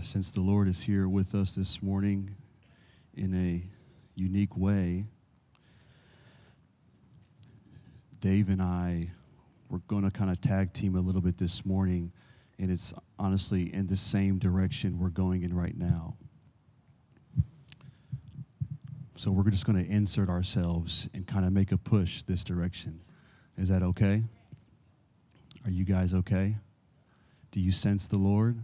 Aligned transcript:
Uh, 0.00 0.02
I 0.02 0.02
sense 0.02 0.30
the 0.30 0.40
Lord 0.40 0.66
is 0.66 0.82
here 0.82 1.08
with 1.08 1.34
us 1.34 1.54
this 1.54 1.82
morning 1.82 2.34
in 3.14 3.34
a 3.34 3.62
unique 4.14 4.56
way. 4.56 5.04
Dave 8.20 8.48
and 8.48 8.62
I 8.62 9.10
we're 9.68 9.80
going 9.88 10.04
to 10.04 10.10
kind 10.10 10.30
of 10.30 10.40
tag 10.40 10.72
team 10.72 10.96
a 10.96 11.00
little 11.00 11.20
bit 11.20 11.36
this 11.36 11.66
morning, 11.66 12.12
and 12.58 12.70
it's 12.70 12.94
honestly 13.18 13.72
in 13.74 13.88
the 13.88 13.96
same 13.96 14.38
direction 14.38 14.98
we're 14.98 15.10
going 15.10 15.42
in 15.42 15.54
right 15.54 15.76
now. 15.76 16.16
So 19.16 19.30
we're 19.30 19.50
just 19.50 19.66
going 19.66 19.84
to 19.84 19.90
insert 19.90 20.30
ourselves 20.30 21.10
and 21.12 21.26
kind 21.26 21.44
of 21.44 21.52
make 21.52 21.72
a 21.72 21.78
push 21.78 22.22
this 22.22 22.42
direction. 22.42 23.00
Is 23.58 23.68
that 23.68 23.82
okay? 23.82 24.22
Are 25.66 25.70
you 25.70 25.84
guys 25.84 26.14
okay? 26.14 26.56
Do 27.50 27.60
you 27.60 27.70
sense 27.70 28.08
the 28.08 28.16
Lord? 28.16 28.62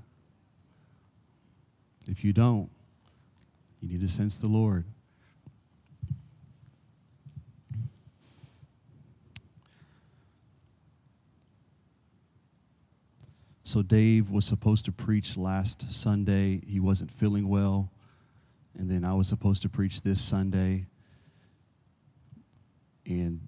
If 2.09 2.25
you 2.25 2.33
don't, 2.33 2.71
you 3.81 3.89
need 3.89 4.01
to 4.01 4.09
sense 4.09 4.39
the 4.39 4.47
Lord. 4.47 4.85
So, 13.65 13.83
Dave 13.83 14.31
was 14.31 14.45
supposed 14.45 14.85
to 14.85 14.93
preach 14.93 15.37
last 15.37 15.91
Sunday. 15.93 16.61
He 16.67 16.79
wasn't 16.79 17.11
feeling 17.11 17.49
well. 17.49 17.91
And 18.79 18.89
then 18.89 19.05
I 19.05 19.13
was 19.15 19.27
supposed 19.27 19.63
to 19.63 19.69
preach 19.69 20.03
this 20.03 20.21
Sunday. 20.21 20.87
And 23.05 23.41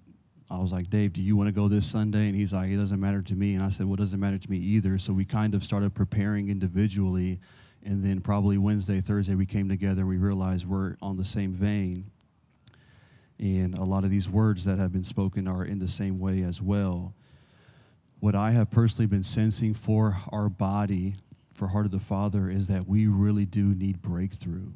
I 0.49 0.57
was 0.57 0.71
like, 0.71 0.89
Dave, 0.89 1.13
do 1.13 1.21
you 1.21 1.35
want 1.35 1.47
to 1.47 1.53
go 1.53 1.67
this 1.67 1.85
Sunday? 1.85 2.27
And 2.27 2.35
he's 2.35 2.51
like, 2.51 2.69
it 2.69 2.77
doesn't 2.77 2.99
matter 2.99 3.21
to 3.21 3.35
me. 3.35 3.53
And 3.55 3.63
I 3.63 3.69
said, 3.69 3.85
well, 3.85 3.93
it 3.93 3.99
doesn't 3.99 4.19
matter 4.19 4.37
to 4.37 4.51
me 4.51 4.57
either. 4.57 4.97
So 4.97 5.13
we 5.13 5.23
kind 5.23 5.53
of 5.53 5.63
started 5.63 5.93
preparing 5.93 6.49
individually. 6.49 7.39
And 7.83 8.03
then 8.03 8.21
probably 8.21 8.57
Wednesday, 8.57 8.99
Thursday, 8.99 9.35
we 9.35 9.45
came 9.45 9.69
together 9.69 10.01
and 10.01 10.09
we 10.09 10.17
realized 10.17 10.65
we're 10.65 10.97
on 11.01 11.17
the 11.17 11.25
same 11.25 11.53
vein. 11.53 12.11
And 13.39 13.73
a 13.73 13.83
lot 13.83 14.03
of 14.03 14.09
these 14.09 14.29
words 14.29 14.65
that 14.65 14.79
have 14.79 14.91
been 14.91 15.03
spoken 15.03 15.47
are 15.47 15.63
in 15.63 15.79
the 15.79 15.87
same 15.87 16.19
way 16.19 16.43
as 16.43 16.61
well 16.61 17.13
what 18.19 18.35
I 18.35 18.51
have 18.51 18.69
personally 18.69 19.07
been 19.07 19.23
sensing 19.23 19.73
for 19.73 20.17
our 20.31 20.49
body, 20.49 21.15
for 21.53 21.67
Heart 21.67 21.85
of 21.85 21.91
the 21.91 21.99
Father, 21.99 22.49
is 22.49 22.67
that 22.67 22.87
we 22.87 23.07
really 23.07 23.45
do 23.45 23.73
need 23.73 24.01
breakthrough. 24.01 24.71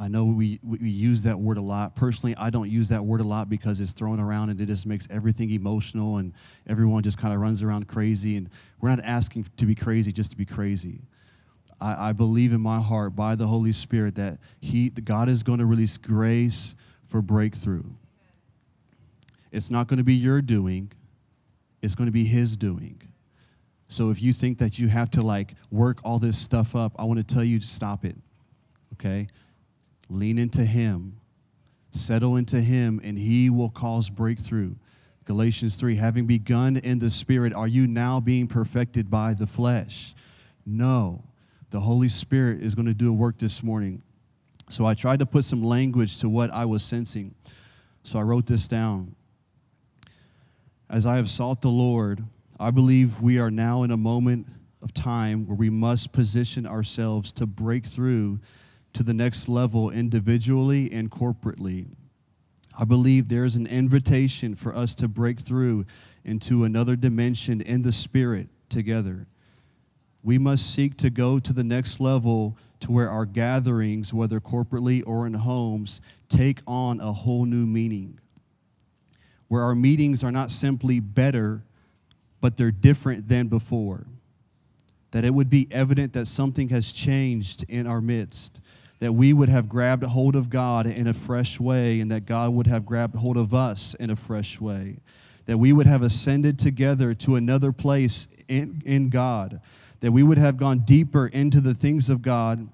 I 0.00 0.08
know 0.08 0.24
we, 0.24 0.58
we 0.62 0.88
use 0.88 1.24
that 1.24 1.38
word 1.38 1.58
a 1.58 1.60
lot. 1.60 1.94
Personally, 1.94 2.34
I 2.38 2.48
don't 2.48 2.70
use 2.70 2.88
that 2.88 3.04
word 3.04 3.20
a 3.20 3.24
lot 3.24 3.50
because 3.50 3.80
it's 3.80 3.92
thrown 3.92 4.18
around 4.18 4.48
and 4.48 4.58
it 4.58 4.64
just 4.64 4.86
makes 4.86 5.06
everything 5.10 5.50
emotional 5.50 6.16
and 6.16 6.32
everyone 6.66 7.02
just 7.02 7.18
kind 7.18 7.34
of 7.34 7.40
runs 7.40 7.62
around 7.62 7.86
crazy. 7.86 8.38
And 8.38 8.48
we're 8.80 8.88
not 8.88 9.04
asking 9.04 9.46
to 9.58 9.66
be 9.66 9.74
crazy 9.74 10.10
just 10.10 10.30
to 10.30 10.38
be 10.38 10.46
crazy. 10.46 11.02
I, 11.78 12.08
I 12.08 12.12
believe 12.14 12.54
in 12.54 12.62
my 12.62 12.80
heart 12.80 13.14
by 13.14 13.36
the 13.36 13.46
Holy 13.46 13.72
Spirit 13.72 14.14
that 14.14 14.38
He, 14.58 14.88
God 14.88 15.28
is 15.28 15.42
going 15.42 15.58
to 15.58 15.66
release 15.66 15.98
grace 15.98 16.74
for 17.04 17.20
breakthrough. 17.20 17.84
It's 19.52 19.70
not 19.70 19.86
going 19.86 19.98
to 19.98 20.04
be 20.04 20.14
your 20.14 20.40
doing, 20.40 20.92
it's 21.82 21.94
going 21.94 22.06
to 22.06 22.12
be 22.12 22.24
His 22.24 22.56
doing. 22.56 23.02
So 23.88 24.08
if 24.08 24.22
you 24.22 24.32
think 24.32 24.58
that 24.58 24.78
you 24.78 24.88
have 24.88 25.10
to 25.10 25.22
like 25.22 25.56
work 25.70 25.98
all 26.04 26.18
this 26.18 26.38
stuff 26.38 26.74
up, 26.74 26.94
I 26.98 27.04
want 27.04 27.18
to 27.18 27.34
tell 27.34 27.44
you 27.44 27.58
to 27.58 27.66
stop 27.66 28.06
it. 28.06 28.16
Okay? 28.94 29.28
Lean 30.10 30.36
into 30.36 30.64
Him, 30.64 31.18
settle 31.90 32.36
into 32.36 32.60
Him, 32.60 33.00
and 33.02 33.16
He 33.16 33.48
will 33.48 33.70
cause 33.70 34.10
breakthrough. 34.10 34.74
Galatians 35.24 35.76
3 35.76 35.96
Having 35.96 36.26
begun 36.26 36.76
in 36.76 36.98
the 36.98 37.08
Spirit, 37.08 37.54
are 37.54 37.68
you 37.68 37.86
now 37.86 38.20
being 38.20 38.46
perfected 38.46 39.10
by 39.10 39.32
the 39.32 39.46
flesh? 39.46 40.14
No. 40.66 41.24
The 41.70 41.80
Holy 41.80 42.08
Spirit 42.08 42.60
is 42.62 42.74
going 42.74 42.88
to 42.88 42.94
do 42.94 43.08
a 43.08 43.12
work 43.12 43.38
this 43.38 43.62
morning. 43.62 44.02
So 44.68 44.84
I 44.84 44.94
tried 44.94 45.20
to 45.20 45.26
put 45.26 45.44
some 45.44 45.62
language 45.62 46.18
to 46.20 46.28
what 46.28 46.50
I 46.50 46.66
was 46.66 46.82
sensing. 46.82 47.34
So 48.02 48.18
I 48.18 48.22
wrote 48.22 48.46
this 48.46 48.68
down 48.68 49.14
as 50.90 51.06
I 51.06 51.16
have 51.16 51.30
sought 51.30 51.62
the 51.62 51.70
Lord, 51.70 52.24
I 52.58 52.72
believe 52.72 53.22
we 53.22 53.38
are 53.38 53.50
now 53.50 53.84
in 53.84 53.92
a 53.92 53.96
moment 53.96 54.48
of 54.82 54.92
time 54.92 55.46
where 55.46 55.56
we 55.56 55.70
must 55.70 56.12
position 56.12 56.66
ourselves 56.66 57.30
to 57.32 57.46
break 57.46 57.86
through 57.86 58.40
to 58.92 59.02
the 59.02 59.14
next 59.14 59.48
level 59.48 59.90
individually 59.90 60.90
and 60.92 61.10
corporately. 61.10 61.86
I 62.78 62.84
believe 62.84 63.28
there 63.28 63.44
is 63.44 63.56
an 63.56 63.66
invitation 63.66 64.54
for 64.54 64.74
us 64.74 64.94
to 64.96 65.08
break 65.08 65.38
through 65.38 65.84
into 66.24 66.64
another 66.64 66.96
dimension 66.96 67.60
in 67.60 67.82
the 67.82 67.92
spirit 67.92 68.48
together. 68.68 69.26
We 70.22 70.38
must 70.38 70.72
seek 70.72 70.96
to 70.98 71.10
go 71.10 71.38
to 71.38 71.52
the 71.52 71.64
next 71.64 72.00
level 72.00 72.56
to 72.80 72.92
where 72.92 73.10
our 73.10 73.26
gatherings, 73.26 74.14
whether 74.14 74.40
corporately 74.40 75.02
or 75.06 75.26
in 75.26 75.34
homes, 75.34 76.00
take 76.28 76.60
on 76.66 77.00
a 77.00 77.12
whole 77.12 77.44
new 77.44 77.66
meaning 77.66 78.18
where 79.50 79.64
our 79.64 79.74
meetings 79.74 80.22
are 80.22 80.30
not 80.30 80.48
simply 80.48 81.00
better, 81.00 81.64
but 82.40 82.56
they're 82.56 82.70
different 82.70 83.28
than 83.28 83.48
before. 83.48 84.06
That 85.10 85.24
it 85.24 85.34
would 85.34 85.50
be 85.50 85.66
evident 85.72 86.12
that 86.12 86.26
something 86.26 86.68
has 86.68 86.92
changed 86.92 87.64
in 87.68 87.88
our 87.88 88.00
midst, 88.00 88.60
that 89.00 89.12
we 89.12 89.32
would 89.32 89.48
have 89.48 89.68
grabbed 89.68 90.04
hold 90.04 90.36
of 90.36 90.48
God 90.48 90.86
in 90.86 91.06
a 91.06 91.14
fresh 91.14 91.58
way, 91.58 92.00
and 92.00 92.10
that 92.10 92.26
God 92.26 92.52
would 92.52 92.66
have 92.66 92.86
grabbed 92.86 93.16
hold 93.16 93.36
of 93.36 93.52
us 93.52 93.94
in 93.94 94.10
a 94.10 94.16
fresh 94.16 94.60
way. 94.60 94.98
That 95.46 95.58
we 95.58 95.72
would 95.72 95.86
have 95.86 96.02
ascended 96.02 96.58
together 96.58 97.12
to 97.14 97.34
another 97.34 97.72
place 97.72 98.28
in, 98.46 98.82
in 98.84 99.08
God, 99.08 99.60
that 100.00 100.12
we 100.12 100.22
would 100.22 100.38
have 100.38 100.56
gone 100.56 100.80
deeper 100.80 101.26
into 101.26 101.60
the 101.60 101.74
things 101.74 102.08
of 102.08 102.22
God 102.22 102.68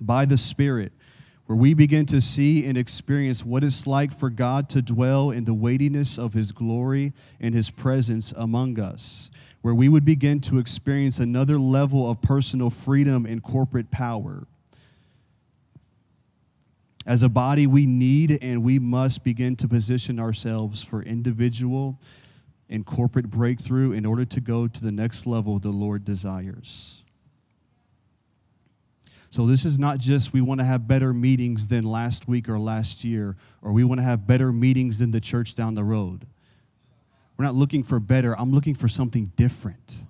by 0.00 0.24
the 0.24 0.36
Spirit 0.36 0.92
where 1.46 1.56
we 1.56 1.74
begin 1.74 2.04
to 2.06 2.20
see 2.20 2.66
and 2.66 2.76
experience 2.76 3.44
what 3.44 3.62
it's 3.62 3.86
like 3.86 4.12
for 4.12 4.30
God 4.30 4.68
to 4.70 4.82
dwell 4.82 5.30
in 5.30 5.44
the 5.44 5.54
weightiness 5.54 6.18
of 6.18 6.32
His 6.32 6.50
glory 6.50 7.12
and 7.40 7.54
His 7.54 7.70
presence 7.70 8.32
among 8.32 8.80
us, 8.80 9.30
where 9.62 9.74
we 9.74 9.88
would 9.88 10.04
begin 10.04 10.40
to 10.40 10.58
experience 10.58 11.18
another 11.18 11.58
level 11.58 12.10
of 12.10 12.20
personal 12.20 12.68
freedom 12.68 13.24
and 13.24 13.42
corporate 13.42 13.92
power. 13.92 14.46
As 17.06 17.22
a 17.22 17.28
body, 17.28 17.68
we 17.68 17.86
need 17.86 18.38
and 18.42 18.64
we 18.64 18.80
must 18.80 19.22
begin 19.22 19.54
to 19.56 19.68
position 19.68 20.18
ourselves 20.18 20.82
for 20.82 21.02
individual 21.02 22.00
and 22.68 22.84
corporate 22.84 23.30
breakthrough 23.30 23.92
in 23.92 24.04
order 24.04 24.24
to 24.24 24.40
go 24.40 24.66
to 24.66 24.82
the 24.82 24.90
next 24.90 25.24
level 25.24 25.60
the 25.60 25.70
Lord 25.70 26.04
desires. 26.04 27.04
So 29.30 29.46
this 29.46 29.64
is 29.64 29.78
not 29.78 29.98
just 29.98 30.32
we 30.32 30.40
want 30.40 30.60
to 30.60 30.64
have 30.64 30.88
better 30.88 31.12
meetings 31.12 31.68
than 31.68 31.84
last 31.84 32.26
week 32.26 32.48
or 32.48 32.58
last 32.58 33.04
year, 33.04 33.36
or 33.62 33.70
we 33.70 33.84
want 33.84 34.00
to 34.00 34.04
have 34.04 34.26
better 34.26 34.50
meetings 34.50 34.98
than 34.98 35.12
the 35.12 35.20
church 35.20 35.54
down 35.54 35.74
the 35.74 35.84
road. 35.84 36.26
We're 37.36 37.44
not 37.44 37.54
looking 37.54 37.82
for 37.82 38.00
better. 38.00 38.36
I'm 38.36 38.50
looking 38.50 38.74
for 38.74 38.88
something 38.88 39.30
different 39.36 40.04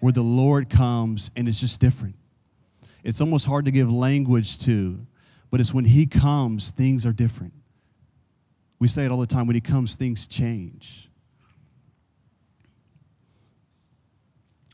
where 0.00 0.12
the 0.12 0.22
Lord 0.22 0.68
comes 0.68 1.30
and 1.34 1.48
it's 1.48 1.58
just 1.58 1.80
different. 1.80 2.16
It's 3.02 3.20
almost 3.20 3.46
hard 3.46 3.64
to 3.64 3.70
give 3.70 3.90
language 3.90 4.58
to, 4.58 5.06
but 5.50 5.60
it's 5.60 5.72
when 5.72 5.84
He 5.84 6.06
comes, 6.06 6.70
things 6.70 7.06
are 7.06 7.12
different. 7.12 7.52
We 8.78 8.88
say 8.88 9.04
it 9.04 9.10
all 9.10 9.18
the 9.18 9.26
time 9.26 9.46
when 9.46 9.54
He 9.54 9.60
comes, 9.60 9.96
things 9.96 10.26
change. 10.26 11.08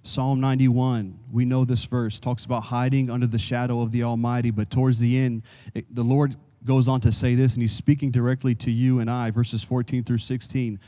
Psalm 0.05 0.41
91, 0.41 1.17
we 1.31 1.45
know 1.45 1.65
this 1.65 1.85
verse, 1.85 2.19
talks 2.19 2.45
about 2.45 2.65
hiding 2.65 3.09
under 3.09 3.27
the 3.27 3.39
shadow 3.39 3.81
of 3.81 3.93
the 3.93 4.03
Almighty, 4.03 4.51
but 4.51 4.69
towards 4.69 4.99
the 4.99 5.17
end, 5.17 5.43
it, 5.75 5.87
the 5.95 6.03
Lord 6.03 6.35
goes 6.65 6.89
on 6.89 7.01
to 7.03 7.13
say 7.13 7.37
this, 7.37 7.55
and 7.55 7.63
He's 7.63 7.73
speaking 7.73 8.11
directly 8.11 8.55
to 8.57 8.71
you 8.71 8.99
and 8.99 9.09
I, 9.09 9.31
verses 9.31 9.63
14 9.63 10.03
through 10.03 10.19
16. 10.19 10.81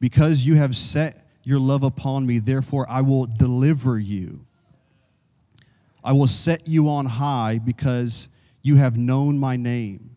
Because 0.00 0.46
you 0.46 0.56
have 0.56 0.76
set 0.76 1.26
your 1.44 1.58
love 1.58 1.82
upon 1.82 2.26
me, 2.26 2.38
therefore 2.38 2.86
I 2.90 3.00
will 3.00 3.24
deliver 3.24 3.98
you. 3.98 4.44
I 6.04 6.12
will 6.12 6.26
set 6.26 6.68
you 6.68 6.88
on 6.90 7.06
high 7.06 7.58
because 7.58 8.28
you 8.68 8.76
have 8.76 8.96
known 8.96 9.38
my 9.38 9.56
name 9.56 10.16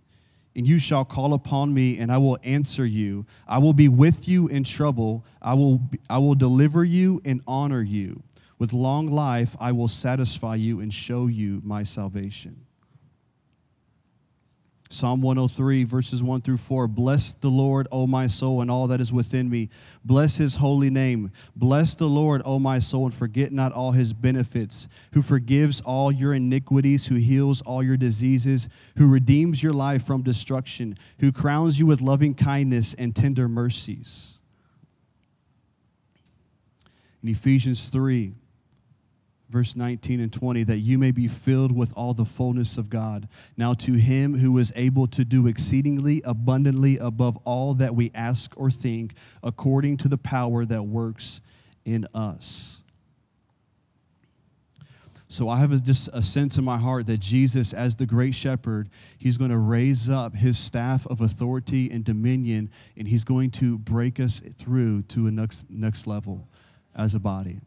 and 0.56 0.68
you 0.68 0.77
shall 0.77 1.06
call 1.06 1.33
upon 1.33 1.74
me 1.74 1.98
and 1.98 2.12
I 2.12 2.18
will 2.18 2.38
answer 2.44 2.86
you. 2.86 3.25
I 3.48 3.57
will 3.57 3.74
be 3.74 3.88
with 3.88 4.27
you 4.27 4.48
in 4.50 4.63
trouble. 4.63 5.25
I 5.42 5.53
will, 5.53 5.81
I 6.09 6.18
will 6.18 6.36
deliver 6.36 6.83
you 6.83 7.21
and 7.25 7.42
honor 7.48 7.81
you. 7.81 8.21
With 8.59 8.74
long 8.74 9.09
life, 9.09 9.56
I 9.59 9.71
will 9.71 9.88
satisfy 9.88 10.56
you 10.56 10.81
and 10.81 10.94
show 10.94 11.27
you 11.27 11.62
my 11.63 11.83
salvation. 11.83 12.65
Psalm 14.92 15.22
103, 15.22 15.86
verses 15.86 16.22
1 16.22 16.42
through 16.42 16.58
4. 16.58 16.86
Bless 16.86 17.34
the 17.34 17.48
Lord, 17.48 17.88
O 17.94 18.06
my 18.08 18.28
soul, 18.28 18.60
and 18.62 18.70
all 18.70 18.88
that 18.88 19.00
is 19.00 19.14
within 19.14 19.50
me. 19.50 19.70
Bless 20.04 20.36
his 20.36 20.56
holy 20.56 20.90
name. 20.90 21.32
Bless 21.56 21.96
the 21.96 22.08
Lord, 22.08 22.42
O 22.44 22.60
my 22.60 22.78
soul, 22.78 23.06
and 23.06 23.14
forget 23.14 23.54
not 23.54 23.72
all 23.72 23.94
his 23.94 24.12
benefits, 24.12 24.90
who 25.14 25.22
forgives 25.22 25.80
all 25.80 26.12
your 26.12 26.34
iniquities, 26.34 27.08
who 27.08 27.16
heals 27.16 27.62
all 27.62 27.82
your 27.82 27.96
diseases, 27.96 28.68
who 28.98 29.08
redeems 29.08 29.64
your 29.64 29.72
life 29.72 30.04
from 30.04 30.24
destruction, 30.24 30.98
who 31.22 31.32
crowns 31.32 31.80
you 31.80 31.86
with 31.86 32.02
loving 32.02 32.34
kindness 32.34 32.94
and 32.94 33.16
tender 33.16 33.48
mercies. 33.48 34.40
In 37.24 37.30
Ephesians 37.30 37.90
3, 37.90 38.34
verse 39.51 39.75
19 39.75 40.19
and 40.19 40.31
20, 40.31 40.63
that 40.63 40.77
you 40.77 40.98
may 40.98 41.12
be 41.12 41.27
filled 41.27 41.75
with 41.75 41.94
all 41.95 42.13
the 42.13 42.25
fullness 42.25 42.77
of 42.77 42.89
God. 42.89 43.27
Now, 43.57 43.74
to 43.75 43.94
him 43.94 44.38
who 44.38 44.57
is 44.57 44.71
able 44.75 45.07
to 45.07 45.25
do 45.25 45.48
exceedingly 45.48 46.21
abundantly 46.25 46.98
above 46.98 47.38
all 47.44 47.74
that 47.75 47.94
we 47.94 48.12
ask 48.15 48.57
or 48.57 48.71
think, 48.71 49.13
according 49.44 49.98
to 49.98 50.07
the 50.07 50.18
power 50.18 50.65
that 50.65 50.83
works 50.83 51.42
in 51.86 52.07
us. 52.13 52.81
So 55.27 55.48
I 55.48 55.59
have 55.59 55.71
a, 55.71 55.80
just 55.80 56.09
a 56.13 56.21
sense 56.21 56.57
in 56.57 56.65
my 56.65 56.77
heart 56.77 57.06
that 57.06 57.21
Jesus, 57.21 57.74
as 57.74 57.95
the 57.95 58.06
great 58.06 58.36
shepherd, 58.36 58.89
he's 59.18 59.38
going 59.38 59.51
to 59.51 59.57
raise 59.57 60.09
up 60.09 60.36
his 60.36 60.57
staff 60.57 61.07
of 61.07 61.21
authority 61.21 61.89
and 61.89 62.03
dominion, 62.03 62.69
and 62.98 63.07
he's 63.07 63.24
going 63.24 63.50
to 63.51 63.77
break 63.77 64.19
us 64.19 64.42
through 64.42 65.03
to 65.03 65.27
a 65.27 65.31
next, 65.31 65.69
next 65.69 66.06
level 66.06 66.50
as 66.94 67.15
a 67.15 67.19
body. 67.19 67.62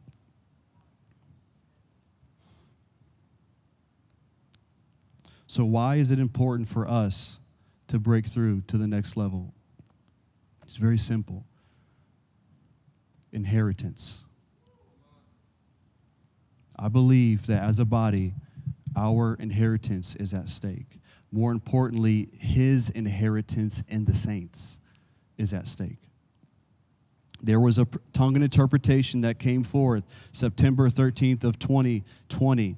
So, 5.54 5.64
why 5.64 5.94
is 5.94 6.10
it 6.10 6.18
important 6.18 6.68
for 6.68 6.84
us 6.84 7.38
to 7.86 8.00
break 8.00 8.26
through 8.26 8.62
to 8.62 8.76
the 8.76 8.88
next 8.88 9.16
level? 9.16 9.54
It's 10.66 10.78
very 10.78 10.98
simple 10.98 11.44
inheritance. 13.30 14.26
I 16.76 16.88
believe 16.88 17.46
that 17.46 17.62
as 17.62 17.78
a 17.78 17.84
body, 17.84 18.34
our 18.96 19.36
inheritance 19.38 20.16
is 20.16 20.34
at 20.34 20.48
stake. 20.48 20.98
More 21.30 21.52
importantly, 21.52 22.30
his 22.36 22.90
inheritance 22.90 23.84
in 23.86 24.06
the 24.06 24.14
saints 24.16 24.80
is 25.38 25.54
at 25.54 25.68
stake. 25.68 26.00
There 27.40 27.60
was 27.60 27.78
a 27.78 27.86
tongue 28.12 28.34
and 28.34 28.42
interpretation 28.42 29.20
that 29.20 29.38
came 29.38 29.62
forth 29.62 30.02
September 30.32 30.90
13th 30.90 31.44
of 31.44 31.60
2020. 31.60 32.76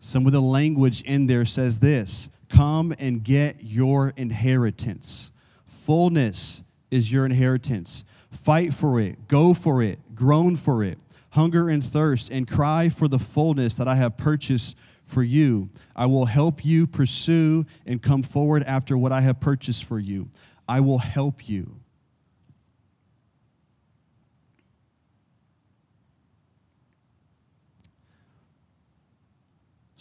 Some 0.00 0.26
of 0.26 0.32
the 0.32 0.40
language 0.40 1.02
in 1.02 1.26
there 1.26 1.44
says 1.44 1.78
this 1.78 2.28
Come 2.48 2.94
and 2.98 3.22
get 3.22 3.56
your 3.60 4.12
inheritance. 4.16 5.32
Fullness 5.66 6.62
is 6.90 7.10
your 7.12 7.26
inheritance. 7.26 8.04
Fight 8.30 8.74
for 8.74 9.00
it, 9.00 9.28
go 9.28 9.54
for 9.54 9.82
it, 9.82 9.98
groan 10.14 10.56
for 10.56 10.84
it 10.84 10.98
hunger 11.36 11.68
and 11.68 11.84
thirst, 11.84 12.30
and 12.30 12.48
cry 12.48 12.88
for 12.88 13.08
the 13.08 13.18
fullness 13.18 13.76
that 13.76 13.86
I 13.86 13.94
have 13.96 14.16
purchased 14.16 14.74
for 15.04 15.22
you. 15.22 15.68
I 15.94 16.06
will 16.06 16.24
help 16.24 16.64
you 16.64 16.86
pursue 16.86 17.66
and 17.84 18.02
come 18.02 18.22
forward 18.22 18.62
after 18.64 18.96
what 18.96 19.12
I 19.12 19.20
have 19.20 19.38
purchased 19.38 19.84
for 19.84 19.98
you. 19.98 20.30
I 20.66 20.80
will 20.80 20.98
help 20.98 21.46
you. 21.46 21.76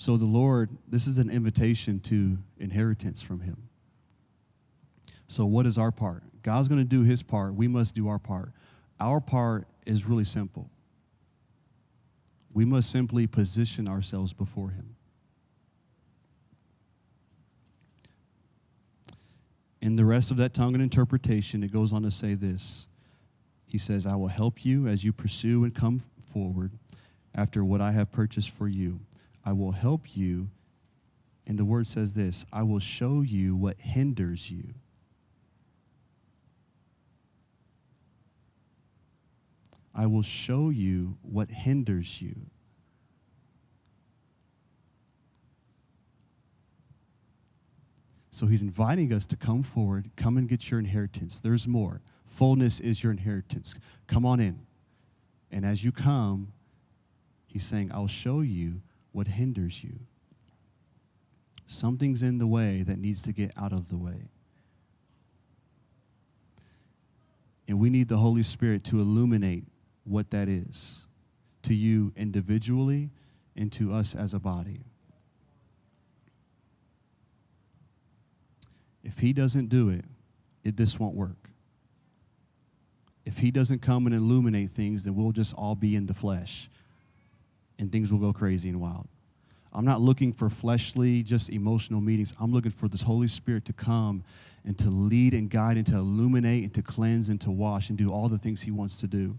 So, 0.05 0.17
the 0.17 0.25
Lord, 0.25 0.69
this 0.87 1.07
is 1.07 1.17
an 1.17 1.31
invitation 1.31 1.99
to 2.01 2.37
inheritance 2.59 3.23
from 3.23 3.39
Him. 3.39 3.69
So, 5.25 5.47
what 5.47 5.65
is 5.65 5.79
our 5.79 5.91
part? 5.91 6.21
God's 6.43 6.67
going 6.67 6.79
to 6.79 6.87
do 6.87 7.01
His 7.01 7.23
part. 7.23 7.55
We 7.55 7.67
must 7.67 7.95
do 7.95 8.07
our 8.07 8.19
part. 8.19 8.51
Our 8.99 9.19
part 9.19 9.67
is 9.87 10.05
really 10.05 10.23
simple 10.23 10.69
we 12.53 12.65
must 12.65 12.91
simply 12.91 13.25
position 13.25 13.87
ourselves 13.87 14.31
before 14.31 14.69
Him. 14.69 14.95
In 19.81 19.95
the 19.95 20.05
rest 20.05 20.29
of 20.29 20.37
that 20.37 20.53
tongue 20.53 20.75
and 20.75 20.83
interpretation, 20.83 21.63
it 21.63 21.73
goes 21.73 21.91
on 21.91 22.03
to 22.03 22.11
say 22.11 22.35
this 22.35 22.85
He 23.65 23.79
says, 23.79 24.05
I 24.05 24.15
will 24.17 24.27
help 24.27 24.63
you 24.63 24.87
as 24.87 25.03
you 25.03 25.11
pursue 25.11 25.63
and 25.63 25.73
come 25.73 26.03
forward 26.21 26.73
after 27.33 27.65
what 27.65 27.81
I 27.81 27.91
have 27.91 28.11
purchased 28.11 28.51
for 28.51 28.67
you. 28.67 28.99
I 29.45 29.53
will 29.53 29.71
help 29.71 30.17
you. 30.17 30.49
And 31.47 31.59
the 31.59 31.65
word 31.65 31.85
says 31.87 32.15
this 32.15 32.45
I 32.51 32.63
will 32.63 32.79
show 32.79 33.21
you 33.21 33.55
what 33.55 33.79
hinders 33.79 34.49
you. 34.49 34.73
I 39.93 40.07
will 40.07 40.23
show 40.23 40.69
you 40.71 41.17
what 41.21 41.51
hinders 41.51 42.21
you. 42.21 42.35
So 48.29 48.47
he's 48.47 48.61
inviting 48.61 49.13
us 49.13 49.25
to 49.27 49.37
come 49.37 49.63
forward, 49.63 50.11
come 50.17 50.35
and 50.35 50.49
get 50.49 50.69
your 50.69 50.77
inheritance. 50.77 51.39
There's 51.39 51.69
more. 51.69 52.01
Fullness 52.25 52.81
is 52.81 53.01
your 53.01 53.13
inheritance. 53.13 53.75
Come 54.07 54.25
on 54.25 54.41
in. 54.41 54.65
And 55.49 55.63
as 55.63 55.85
you 55.85 55.93
come, 55.93 56.51
he's 57.47 57.63
saying, 57.63 57.91
I'll 57.93 58.07
show 58.07 58.41
you 58.41 58.81
what 59.15 59.27
hinders 59.27 59.81
you. 59.81 59.97
Something's 61.67 62.21
in 62.21 62.37
the 62.37 62.45
way 62.45 62.83
that 62.83 62.99
needs 62.99 63.21
to 63.21 63.31
get 63.31 63.51
out 63.57 63.71
of 63.71 63.87
the 63.87 63.95
way. 63.95 64.29
And 67.65 67.79
we 67.79 67.89
need 67.89 68.09
the 68.09 68.17
Holy 68.17 68.43
Spirit 68.43 68.83
to 68.85 68.99
illuminate 68.99 69.63
what 70.03 70.31
that 70.31 70.49
is 70.49 71.07
to 71.63 71.73
you 71.73 72.11
individually 72.17 73.09
and 73.55 73.71
to 73.71 73.93
us 73.93 74.13
as 74.13 74.33
a 74.33 74.39
body. 74.39 74.81
If 79.01 79.19
he 79.19 79.31
doesn't 79.31 79.69
do 79.69 79.89
it, 79.89 80.03
it 80.65 80.75
this 80.75 80.99
won't 80.99 81.15
work. 81.15 81.51
If 83.25 83.37
he 83.37 83.49
doesn't 83.49 83.81
come 83.81 84.07
and 84.07 84.13
illuminate 84.13 84.71
things, 84.71 85.05
then 85.05 85.15
we'll 85.15 85.31
just 85.31 85.53
all 85.55 85.73
be 85.73 85.95
in 85.95 86.05
the 86.05 86.13
flesh 86.13 86.69
and 87.79 87.91
things 87.91 88.11
will 88.11 88.19
go 88.19 88.33
crazy 88.33 88.69
and 88.69 88.79
wild. 88.79 89.07
I'm 89.75 89.85
not 89.85 89.99
looking 89.99 90.31
for 90.31 90.49
fleshly, 90.49 91.21
just 91.21 91.49
emotional 91.49 91.99
meetings. 91.99 92.33
I'm 92.39 92.53
looking 92.53 92.71
for 92.71 92.87
this 92.87 93.01
Holy 93.01 93.27
Spirit 93.27 93.65
to 93.65 93.73
come 93.73 94.23
and 94.63 94.77
to 94.79 94.89
lead 94.89 95.33
and 95.33 95.49
guide 95.49 95.75
and 95.75 95.85
to 95.87 95.97
illuminate 95.97 96.63
and 96.63 96.73
to 96.75 96.81
cleanse 96.81 97.27
and 97.27 97.39
to 97.41 97.51
wash 97.51 97.89
and 97.89 97.97
do 97.97 98.11
all 98.11 98.29
the 98.29 98.37
things 98.37 98.61
He 98.61 98.71
wants 98.71 98.99
to 99.01 99.07
do. 99.07 99.37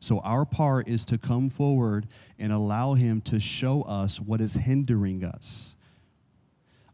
So, 0.00 0.18
our 0.18 0.44
part 0.44 0.88
is 0.88 1.04
to 1.06 1.16
come 1.16 1.48
forward 1.48 2.08
and 2.38 2.52
allow 2.52 2.94
Him 2.94 3.20
to 3.22 3.38
show 3.38 3.82
us 3.82 4.20
what 4.20 4.40
is 4.40 4.54
hindering 4.54 5.24
us. 5.24 5.76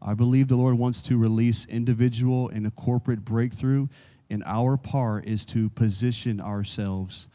I 0.01 0.13
believe 0.13 0.47
the 0.47 0.55
Lord 0.55 0.77
wants 0.77 1.01
to 1.03 1.17
release 1.17 1.65
individual 1.65 2.49
and 2.49 2.65
a 2.65 2.71
corporate 2.71 3.25
breakthrough, 3.25 3.87
and 4.29 4.43
our 4.45 4.77
part 4.77 5.25
is 5.25 5.43
to 5.47 5.69
position 5.71 6.39
ourselves 6.39 7.27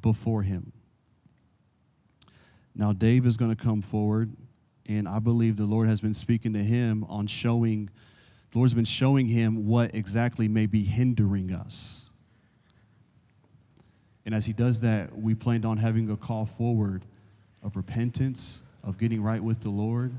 before 0.00 0.42
Him. 0.42 0.72
Now, 2.74 2.92
Dave 2.92 3.26
is 3.26 3.36
going 3.36 3.54
to 3.54 3.62
come 3.62 3.82
forward, 3.82 4.32
and 4.88 5.06
I 5.06 5.20
believe 5.20 5.56
the 5.56 5.64
Lord 5.64 5.88
has 5.88 6.00
been 6.00 6.14
speaking 6.14 6.52
to 6.54 6.58
him 6.58 7.04
on 7.04 7.26
showing, 7.26 7.88
the 8.50 8.58
Lord's 8.58 8.74
been 8.74 8.84
showing 8.84 9.26
him 9.26 9.66
what 9.66 9.94
exactly 9.94 10.48
may 10.48 10.66
be 10.66 10.82
hindering 10.82 11.52
us. 11.52 12.08
And 14.26 14.34
as 14.34 14.46
he 14.46 14.52
does 14.52 14.80
that, 14.80 15.16
we 15.16 15.34
planned 15.34 15.64
on 15.64 15.76
having 15.76 16.10
a 16.10 16.16
call 16.16 16.46
forward 16.46 17.04
of 17.62 17.76
repentance, 17.76 18.62
of 18.82 18.98
getting 18.98 19.22
right 19.22 19.42
with 19.42 19.60
the 19.60 19.70
Lord. 19.70 20.12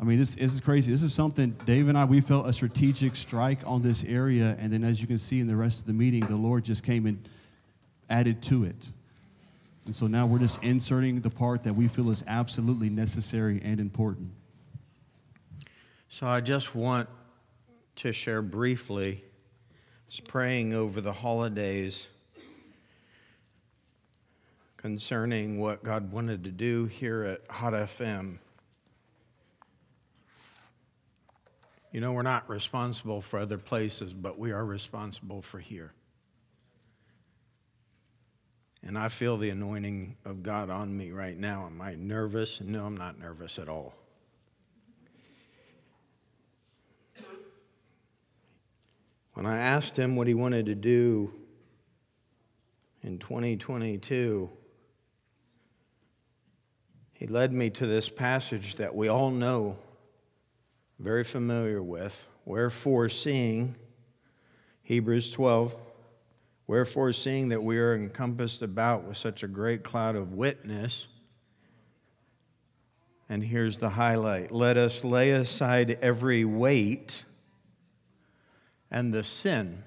I 0.00 0.04
mean, 0.04 0.18
this, 0.18 0.36
this 0.36 0.54
is 0.54 0.60
crazy. 0.60 0.92
This 0.92 1.02
is 1.02 1.12
something 1.12 1.50
Dave 1.64 1.88
and 1.88 1.98
I, 1.98 2.04
we 2.04 2.20
felt 2.20 2.46
a 2.46 2.52
strategic 2.52 3.16
strike 3.16 3.58
on 3.66 3.82
this 3.82 4.04
area. 4.04 4.56
And 4.58 4.72
then, 4.72 4.84
as 4.84 5.00
you 5.00 5.06
can 5.06 5.18
see 5.18 5.40
in 5.40 5.46
the 5.46 5.56
rest 5.56 5.80
of 5.80 5.86
the 5.86 5.92
meeting, 5.92 6.26
the 6.26 6.36
Lord 6.36 6.64
just 6.64 6.84
came 6.84 7.06
and 7.06 7.28
added 8.08 8.42
to 8.44 8.64
it. 8.64 8.90
And 9.88 9.96
so 9.96 10.06
now 10.06 10.26
we're 10.26 10.38
just 10.38 10.62
inserting 10.62 11.22
the 11.22 11.30
part 11.30 11.62
that 11.62 11.72
we 11.72 11.88
feel 11.88 12.10
is 12.10 12.22
absolutely 12.26 12.90
necessary 12.90 13.58
and 13.64 13.80
important. 13.80 14.32
So 16.10 16.26
I 16.26 16.42
just 16.42 16.74
want 16.74 17.08
to 17.96 18.12
share 18.12 18.42
briefly, 18.42 19.24
I 20.06 20.20
praying 20.20 20.74
over 20.74 21.00
the 21.00 21.14
holidays 21.14 22.08
concerning 24.76 25.58
what 25.58 25.82
God 25.82 26.12
wanted 26.12 26.44
to 26.44 26.50
do 26.50 26.84
here 26.84 27.22
at 27.22 27.50
Hot 27.50 27.72
FM. 27.72 28.40
You 31.92 32.02
know, 32.02 32.12
we're 32.12 32.20
not 32.20 32.46
responsible 32.50 33.22
for 33.22 33.38
other 33.38 33.56
places, 33.56 34.12
but 34.12 34.38
we 34.38 34.52
are 34.52 34.66
responsible 34.66 35.40
for 35.40 35.58
here. 35.58 35.94
And 38.82 38.96
I 38.96 39.08
feel 39.08 39.36
the 39.36 39.50
anointing 39.50 40.16
of 40.24 40.42
God 40.42 40.70
on 40.70 40.96
me 40.96 41.10
right 41.10 41.36
now. 41.36 41.66
Am 41.66 41.80
I 41.80 41.94
nervous? 41.96 42.60
No, 42.60 42.86
I'm 42.86 42.96
not 42.96 43.18
nervous 43.18 43.58
at 43.58 43.68
all. 43.68 43.94
When 49.34 49.46
I 49.46 49.58
asked 49.58 49.96
him 49.96 50.16
what 50.16 50.26
he 50.26 50.34
wanted 50.34 50.66
to 50.66 50.74
do 50.74 51.32
in 53.02 53.18
2022, 53.18 54.50
he 57.12 57.26
led 57.26 57.52
me 57.52 57.70
to 57.70 57.86
this 57.86 58.08
passage 58.08 58.76
that 58.76 58.94
we 58.94 59.08
all 59.08 59.30
know 59.30 59.78
very 60.98 61.24
familiar 61.24 61.82
with. 61.82 62.26
Wherefore, 62.44 63.08
seeing, 63.08 63.76
Hebrews 64.82 65.30
12, 65.30 65.76
Wherefore, 66.68 67.14
seeing 67.14 67.48
that 67.48 67.62
we 67.62 67.78
are 67.78 67.94
encompassed 67.94 68.60
about 68.60 69.04
with 69.04 69.16
such 69.16 69.42
a 69.42 69.48
great 69.48 69.82
cloud 69.82 70.16
of 70.16 70.34
witness, 70.34 71.08
and 73.26 73.42
here's 73.42 73.78
the 73.78 73.88
highlight 73.88 74.52
let 74.52 74.76
us 74.76 75.02
lay 75.02 75.30
aside 75.30 75.98
every 76.02 76.44
weight 76.44 77.24
and 78.90 79.14
the 79.14 79.24
sin 79.24 79.82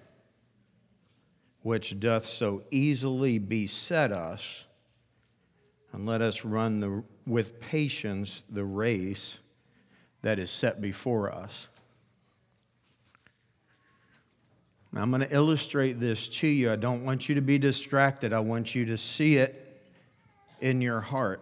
which 1.61 1.99
doth 1.99 2.25
so 2.25 2.63
easily 2.71 3.37
beset 3.37 4.11
us, 4.11 4.65
and 5.93 6.07
let 6.07 6.23
us 6.23 6.43
run 6.43 6.79
the, 6.79 7.03
with 7.27 7.59
patience 7.59 8.43
the 8.49 8.65
race 8.65 9.37
that 10.23 10.39
is 10.39 10.49
set 10.49 10.81
before 10.81 11.31
us. 11.31 11.67
Now, 14.93 15.01
I'm 15.01 15.09
going 15.09 15.21
to 15.21 15.33
illustrate 15.33 15.99
this 15.99 16.27
to 16.27 16.47
you. 16.47 16.71
I 16.71 16.75
don't 16.75 17.05
want 17.05 17.29
you 17.29 17.35
to 17.35 17.41
be 17.41 17.57
distracted. 17.57 18.33
I 18.33 18.39
want 18.39 18.75
you 18.75 18.85
to 18.87 18.97
see 18.97 19.37
it 19.37 19.81
in 20.59 20.81
your 20.81 20.99
heart. 20.99 21.41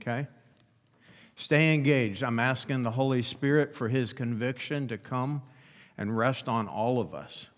Okay? 0.00 0.28
Stay 1.34 1.74
engaged. 1.74 2.22
I'm 2.22 2.38
asking 2.38 2.82
the 2.82 2.90
Holy 2.90 3.22
Spirit 3.22 3.74
for 3.74 3.88
His 3.88 4.12
conviction 4.12 4.86
to 4.88 4.98
come 4.98 5.42
and 5.98 6.16
rest 6.16 6.48
on 6.48 6.68
all 6.68 7.00
of 7.00 7.12
us. 7.14 7.48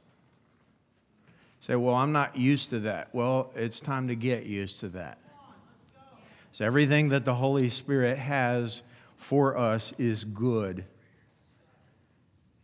Say, 1.61 1.77
well, 1.77 1.95
I'm 1.95 2.13
not 2.13 2.37
used 2.37 2.71
to 2.71 2.81
that. 2.81 3.15
Well, 3.15 3.53
it's 3.55 3.81
time 3.81 4.09
to 4.09 4.17
get 4.17 4.47
used 4.47 4.81
to 4.81 4.89
that. 4.91 5.19
So, 6.53 6.65
everything 6.65 7.11
that 7.11 7.25
the 7.25 7.35
Holy 7.35 7.71
Spirit 7.71 8.19
has 8.19 8.83
for 9.17 9.57
us 9.57 9.93
is 9.99 10.25
good, 10.25 10.85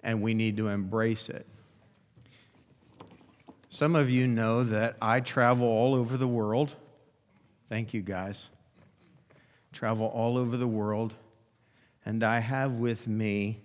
and 0.02 0.20
we 0.20 0.34
need 0.34 0.56
to 0.56 0.68
embrace 0.68 1.28
it. 1.28 1.46
Some 3.70 3.94
of 3.94 4.08
you 4.08 4.26
know 4.26 4.64
that 4.64 4.96
I 5.00 5.20
travel 5.20 5.68
all 5.68 5.94
over 5.94 6.16
the 6.16 6.28
world. 6.28 6.74
Thank 7.68 7.92
you, 7.92 8.00
guys. 8.00 8.48
Travel 9.72 10.06
all 10.06 10.38
over 10.38 10.56
the 10.56 10.66
world, 10.66 11.14
and 12.04 12.24
I 12.24 12.38
have 12.38 12.78
with 12.78 13.06
me 13.06 13.60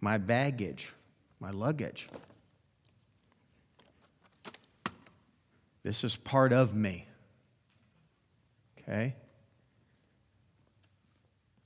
my 0.00 0.18
baggage, 0.18 0.92
my 1.38 1.50
luggage. 1.50 2.08
This 5.84 6.02
is 6.02 6.16
part 6.16 6.52
of 6.52 6.74
me. 6.74 7.06
Okay? 8.80 9.14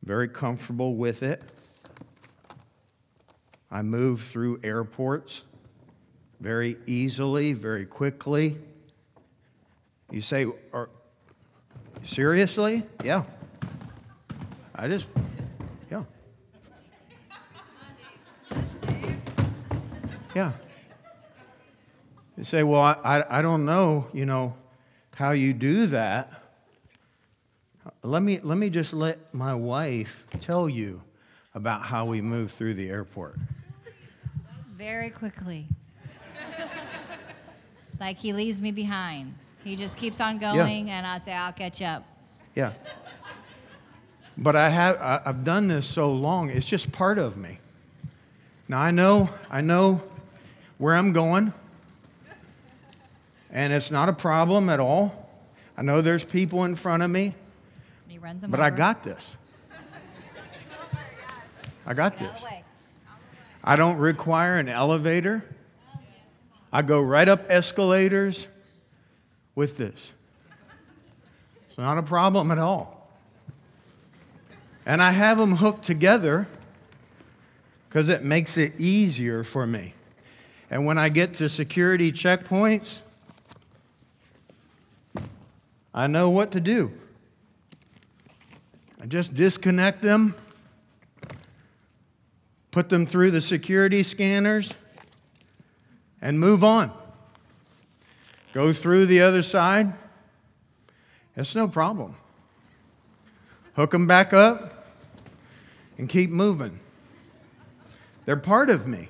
Very 0.04 0.28
comfortable 0.28 0.96
with 0.96 1.22
it. 1.22 1.42
I 3.70 3.82
move 3.82 4.20
through 4.20 4.60
airports 4.62 5.44
very 6.40 6.76
easily, 6.86 7.52
very 7.52 7.84
quickly. 7.84 8.56
You 10.10 10.20
say, 10.20 10.46
seriously? 12.02 12.82
Yeah. 13.04 13.24
I 14.74 14.88
just, 14.88 15.08
yeah. 15.90 16.04
Yeah. 20.34 20.52
You 22.36 22.44
say, 22.44 22.62
well, 22.62 22.80
I, 22.80 23.24
I 23.28 23.42
don't 23.42 23.64
know, 23.64 24.06
you 24.12 24.24
know, 24.24 24.54
how 25.16 25.32
you 25.32 25.52
do 25.52 25.86
that. 25.86 26.44
Let 28.04 28.22
me, 28.22 28.38
let 28.44 28.56
me 28.56 28.70
just 28.70 28.92
let 28.92 29.34
my 29.34 29.54
wife 29.54 30.24
tell 30.38 30.68
you 30.68 31.02
about 31.54 31.82
how 31.82 32.04
we 32.06 32.20
move 32.20 32.52
through 32.52 32.74
the 32.74 32.88
airport. 32.88 33.36
Very 34.76 35.10
quickly. 35.10 35.66
Like 38.00 38.18
he 38.18 38.32
leaves 38.32 38.60
me 38.60 38.72
behind. 38.72 39.34
He 39.64 39.76
just 39.76 39.98
keeps 39.98 40.20
on 40.20 40.38
going, 40.38 40.88
yeah. 40.88 40.98
and 40.98 41.06
I 41.06 41.18
say, 41.18 41.32
I'll 41.32 41.52
catch 41.52 41.82
up. 41.82 42.04
Yeah. 42.54 42.72
But 44.36 44.56
I 44.56 44.68
have, 44.68 44.96
I, 45.00 45.20
I've 45.24 45.44
done 45.44 45.68
this 45.68 45.86
so 45.86 46.12
long, 46.12 46.50
it's 46.50 46.68
just 46.68 46.92
part 46.92 47.18
of 47.18 47.36
me. 47.36 47.58
Now 48.68 48.80
I 48.80 48.90
know, 48.90 49.28
I 49.50 49.60
know 49.60 50.00
where 50.78 50.94
I'm 50.94 51.12
going 51.12 51.52
and 53.50 53.72
it's 53.72 53.90
not 53.90 54.08
a 54.08 54.12
problem 54.12 54.68
at 54.68 54.80
all. 54.80 55.30
I 55.76 55.82
know 55.82 56.00
there's 56.00 56.24
people 56.24 56.64
in 56.64 56.74
front 56.74 57.02
of 57.02 57.10
me, 57.10 57.34
he 58.06 58.18
runs 58.18 58.42
but 58.46 58.54
over. 58.54 58.62
I 58.62 58.70
got 58.70 59.02
this. 59.02 59.36
I 61.86 61.94
got 61.94 62.18
this. 62.18 62.30
I 63.64 63.76
don't 63.76 63.96
require 63.96 64.58
an 64.58 64.68
elevator. 64.68 65.44
I 66.72 66.82
go 66.82 67.00
right 67.00 67.28
up 67.28 67.50
escalators 67.50 68.46
with 69.54 69.76
this. 69.76 70.12
It's 71.68 71.78
not 71.78 71.98
a 71.98 72.02
problem 72.02 72.50
at 72.50 72.58
all. 72.58 73.10
And 74.84 75.02
I 75.02 75.10
have 75.10 75.38
them 75.38 75.56
hooked 75.56 75.84
together 75.84 76.46
because 77.88 78.08
it 78.08 78.22
makes 78.22 78.56
it 78.56 78.78
easier 78.78 79.44
for 79.44 79.66
me. 79.66 79.94
And 80.70 80.84
when 80.84 80.98
I 80.98 81.08
get 81.08 81.34
to 81.34 81.48
security 81.48 82.12
checkpoints, 82.12 83.00
I 85.94 86.06
know 86.06 86.30
what 86.30 86.52
to 86.52 86.60
do. 86.60 86.92
I 89.00 89.06
just 89.06 89.34
disconnect 89.34 90.02
them, 90.02 90.34
put 92.70 92.88
them 92.88 93.06
through 93.06 93.30
the 93.30 93.40
security 93.40 94.02
scanners, 94.02 94.72
and 96.20 96.38
move 96.38 96.64
on. 96.64 96.92
Go 98.52 98.72
through 98.72 99.06
the 99.06 99.20
other 99.20 99.42
side. 99.42 99.92
It's 101.36 101.54
no 101.54 101.68
problem. 101.68 102.16
Hook 103.74 103.92
them 103.92 104.06
back 104.06 104.32
up 104.32 104.86
and 105.98 106.08
keep 106.08 106.30
moving. 106.30 106.80
They're 108.24 108.36
part 108.36 108.70
of 108.70 108.86
me. 108.86 109.08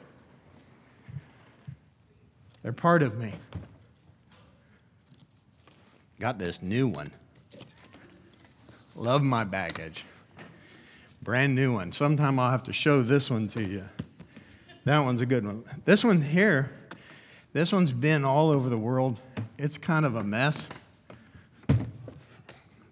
They're 2.62 2.72
part 2.72 3.02
of 3.02 3.18
me. 3.18 3.34
Got 6.20 6.38
this 6.38 6.60
new 6.62 6.88
one. 6.88 7.10
Love 8.94 9.22
my 9.22 9.44
baggage. 9.44 10.04
Brand 11.22 11.54
new 11.54 11.72
one. 11.72 11.92
Sometime 11.92 12.38
I'll 12.38 12.50
have 12.50 12.64
to 12.64 12.72
show 12.72 13.02
this 13.02 13.30
one 13.30 13.48
to 13.48 13.62
you. 13.62 13.84
That 14.84 15.00
one's 15.00 15.20
a 15.20 15.26
good 15.26 15.46
one. 15.46 15.64
This 15.84 16.02
one 16.02 16.20
here, 16.20 16.70
this 17.52 17.72
one's 17.72 17.92
been 17.92 18.24
all 18.24 18.50
over 18.50 18.68
the 18.68 18.78
world. 18.78 19.20
It's 19.58 19.78
kind 19.78 20.04
of 20.04 20.16
a 20.16 20.22
mess, 20.22 20.68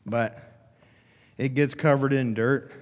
but 0.04 0.38
it 1.36 1.54
gets 1.54 1.74
covered 1.74 2.12
in 2.12 2.34
dirt. 2.34 2.72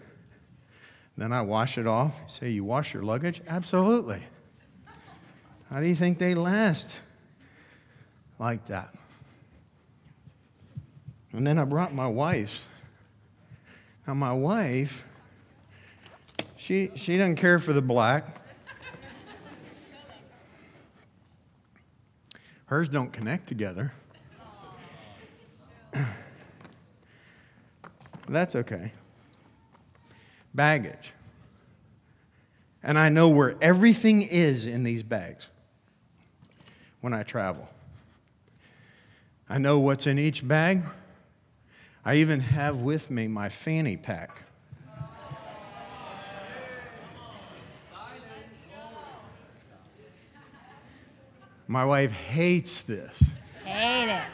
Then 1.16 1.32
I 1.32 1.42
wash 1.42 1.78
it 1.78 1.86
off. 1.86 2.12
Say, 2.30 2.50
you 2.50 2.64
wash 2.64 2.94
your 2.94 3.02
luggage? 3.02 3.40
Absolutely. 3.46 4.22
How 5.70 5.80
do 5.80 5.86
you 5.86 5.94
think 5.94 6.18
they 6.18 6.34
last 6.34 7.00
like 8.38 8.66
that? 8.66 8.94
And 11.32 11.46
then 11.46 11.58
I 11.58 11.64
brought 11.64 11.92
my 11.92 12.06
wife. 12.06 12.68
Now, 14.06 14.14
my 14.14 14.32
wife, 14.32 15.04
she, 16.56 16.90
she 16.94 17.16
doesn't 17.16 17.36
care 17.36 17.58
for 17.58 17.72
the 17.72 17.82
black. 17.82 18.43
Hers 22.66 22.88
don't 22.88 23.12
connect 23.12 23.46
together. 23.46 23.92
That's 28.28 28.56
okay. 28.56 28.92
Baggage. 30.54 31.12
And 32.82 32.98
I 32.98 33.08
know 33.08 33.28
where 33.28 33.54
everything 33.60 34.22
is 34.22 34.66
in 34.66 34.84
these 34.84 35.02
bags 35.02 35.48
when 37.00 37.12
I 37.12 37.22
travel. 37.22 37.68
I 39.48 39.58
know 39.58 39.78
what's 39.78 40.06
in 40.06 40.18
each 40.18 40.46
bag. 40.46 40.82
I 42.04 42.16
even 42.16 42.40
have 42.40 42.78
with 42.78 43.10
me 43.10 43.28
my 43.28 43.48
fanny 43.48 43.96
pack. 43.96 44.43
My 51.66 51.84
wife 51.84 52.12
hates 52.12 52.82
this. 52.82 53.32
Hate 53.64 54.10
it. 54.10 54.26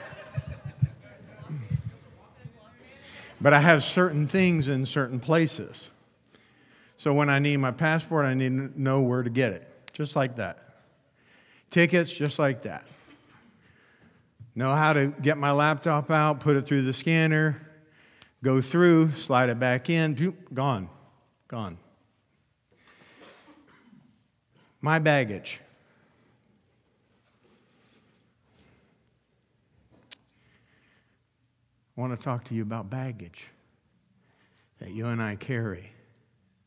But 3.40 3.54
I 3.54 3.60
have 3.60 3.82
certain 3.82 4.26
things 4.26 4.68
in 4.68 4.84
certain 4.84 5.20
places. 5.20 5.88
So 6.96 7.14
when 7.14 7.30
I 7.30 7.38
need 7.38 7.56
my 7.56 7.70
passport, 7.70 8.26
I 8.26 8.34
need 8.34 8.50
to 8.50 8.80
know 8.80 9.00
where 9.00 9.22
to 9.22 9.30
get 9.30 9.52
it. 9.52 9.66
Just 9.92 10.16
like 10.16 10.36
that. 10.36 10.58
Tickets, 11.70 12.12
just 12.12 12.38
like 12.38 12.62
that 12.62 12.84
know 14.54 14.74
how 14.74 14.92
to 14.92 15.06
get 15.22 15.38
my 15.38 15.52
laptop 15.52 16.10
out, 16.10 16.40
put 16.40 16.56
it 16.56 16.66
through 16.66 16.82
the 16.82 16.92
scanner, 16.92 17.60
go 18.42 18.60
through, 18.60 19.12
slide 19.12 19.48
it 19.48 19.58
back 19.58 19.88
in, 19.88 20.36
gone, 20.52 20.88
gone. 21.48 21.78
My 24.80 24.98
baggage. 24.98 25.60
I 32.00 32.02
want 32.02 32.18
to 32.18 32.24
talk 32.24 32.44
to 32.44 32.54
you 32.54 32.62
about 32.62 32.88
baggage 32.88 33.48
that 34.78 34.90
you 34.90 35.08
and 35.08 35.22
I 35.22 35.36
carry. 35.36 35.92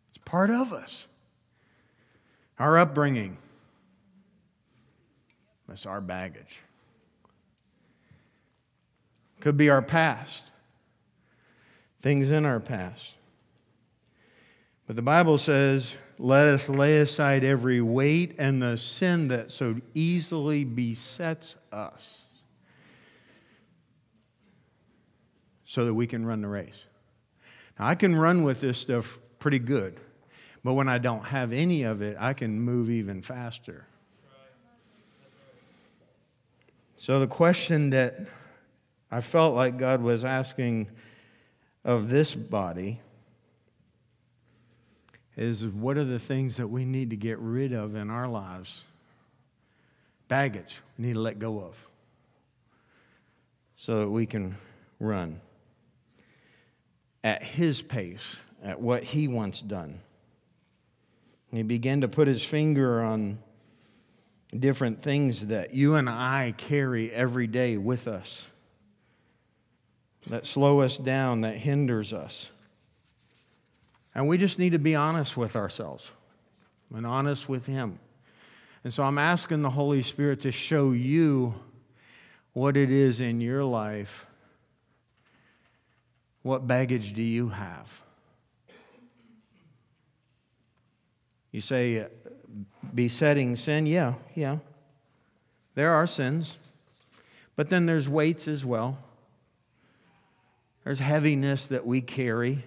It's 0.10 0.20
part 0.24 0.52
of 0.52 0.72
us. 0.72 1.08
Our 2.60 2.78
upbringing, 2.78 3.40
that's 5.68 5.88
our 5.88 6.02
baggage. 6.02 6.60
Could 9.40 9.58
be 9.58 9.72
our 9.72 9.82
past, 9.82 10.52
things 12.00 12.30
in 12.30 12.46
our 12.46 12.60
past. 12.60 13.14
But 14.86 14.96
the 14.96 15.02
Bible 15.02 15.40
says, 15.40 15.98
let 16.20 16.46
us 16.46 16.70
lay 16.70 17.00
aside 17.00 17.44
every 17.44 17.82
weight 17.82 18.36
and 18.38 18.62
the 18.62 18.78
sin 18.78 19.30
that 19.30 19.50
so 19.50 19.78
easily 19.96 20.64
besets 20.64 21.56
us 21.72 22.23
so 25.74 25.86
that 25.86 25.94
we 25.96 26.06
can 26.06 26.24
run 26.24 26.40
the 26.40 26.48
race. 26.48 26.86
Now, 27.80 27.88
I 27.88 27.96
can 27.96 28.16
run 28.16 28.44
with 28.44 28.62
this 28.62 28.78
stuff 28.78 29.18
pretty 29.40 29.58
good, 29.58 30.00
but 30.64 30.74
when 30.74 30.88
I 30.88 31.00
don't 31.00 31.24
have 31.24 31.52
any 31.52 31.82
of 31.82 32.04
it, 32.04 32.16
I 32.20 32.34
can 32.34 32.62
move 32.62 32.92
even 32.92 33.24
faster. 33.24 33.88
So, 36.98 37.20
the 37.20 37.26
question 37.26 37.90
that 37.90 38.20
I 39.10 39.20
felt 39.22 39.56
like 39.56 39.78
God 39.78 40.04
was 40.04 40.24
asking 40.24 40.90
of 41.84 42.08
this 42.08 42.36
body 42.36 43.00
is 45.36 45.66
what 45.66 45.98
are 45.98 46.04
the 46.04 46.20
things 46.20 46.58
that 46.58 46.68
we 46.68 46.86
need 46.86 47.10
to 47.10 47.18
get 47.18 47.40
rid 47.40 47.74
of 47.74 47.96
in 47.96 48.12
our 48.12 48.28
lives? 48.28 48.84
Baggage 50.28 50.82
we 51.00 51.08
need 51.08 51.14
to 51.14 51.20
let 51.20 51.40
go 51.40 51.62
of 51.62 51.76
so 53.76 54.02
that 54.02 54.10
we 54.12 54.28
can 54.28 54.56
run 55.00 55.42
at 57.24 57.44
his 57.44 57.82
pace, 57.82 58.40
at 58.64 58.80
what 58.80 59.04
he 59.04 59.28
wants 59.28 59.62
done. 59.62 60.00
And 61.50 61.58
he 61.58 61.64
began 61.64 62.02
to 62.02 62.08
put 62.08 62.28
his 62.28 62.44
finger 62.44 63.02
on 63.02 63.40
different 64.58 65.02
things 65.02 65.48
that 65.48 65.74
you 65.74 65.96
and 65.96 66.10
I 66.10 66.54
carry 66.58 67.12
every 67.12 67.48
day 67.48 67.78
with 67.78 68.08
us 68.08 68.46
that 70.28 70.46
slow 70.46 70.82
us 70.82 70.98
down, 70.98 71.42
that 71.42 71.58
hinders 71.58 72.14
us. 72.14 72.50
And 74.16 74.28
we 74.28 74.38
just 74.38 74.60
need 74.60 74.72
to 74.72 74.80
be 74.80 74.96
honest 74.96 75.36
with 75.36 75.56
ourselves 75.56 76.12
and 76.94 77.06
honest 77.06 77.50
with 77.50 77.66
Him. 77.66 78.00
And 78.84 78.94
so 78.94 79.04
I'm 79.04 79.18
asking 79.18 79.62
the 79.62 79.70
Holy 79.70 80.04
Spirit 80.04 80.42
to 80.42 80.52
show 80.52 80.92
you 80.92 81.56
what 82.54 82.78
it 82.78 82.92
is 82.92 83.20
in 83.22 83.42
your 83.42 83.64
life. 83.64 84.28
What 86.44 86.68
baggage 86.68 87.14
do 87.14 87.24
you 87.24 87.50
have? 87.50 88.04
You 91.52 91.62
say, 91.62 92.00
uh, 92.00 92.08
besetting 92.94 93.56
sin? 93.56 93.86
Yeah, 93.86 94.16
yeah. 94.36 94.58
There 95.76 95.92
are 95.92 96.06
sins. 96.06 96.58
But 97.56 97.70
then 97.70 97.86
there's 97.86 98.10
weights 98.10 98.48
as 98.48 98.66
well. 98.66 98.98
There's 100.84 101.00
heaviness 101.00 101.68
that 101.68 101.86
we 101.86 102.02
carry 102.02 102.64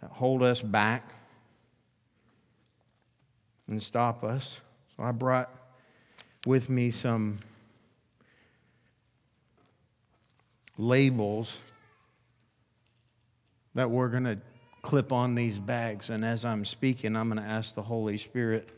that 0.00 0.10
hold 0.10 0.42
us 0.42 0.62
back 0.62 1.12
and 3.68 3.82
stop 3.82 4.24
us. 4.24 4.60
So 4.96 5.02
I 5.02 5.12
brought 5.12 5.50
with 6.46 6.70
me 6.70 6.90
some 6.90 7.40
labels 10.78 11.58
that 13.74 13.90
we're 13.90 14.08
going 14.08 14.24
to 14.24 14.38
clip 14.82 15.12
on 15.12 15.34
these 15.34 15.58
bags. 15.58 16.10
And 16.10 16.24
as 16.24 16.44
I'm 16.44 16.64
speaking, 16.64 17.16
I'm 17.16 17.28
going 17.28 17.42
to 17.42 17.48
ask 17.48 17.74
the 17.74 17.82
Holy 17.82 18.18
Spirit. 18.18 18.70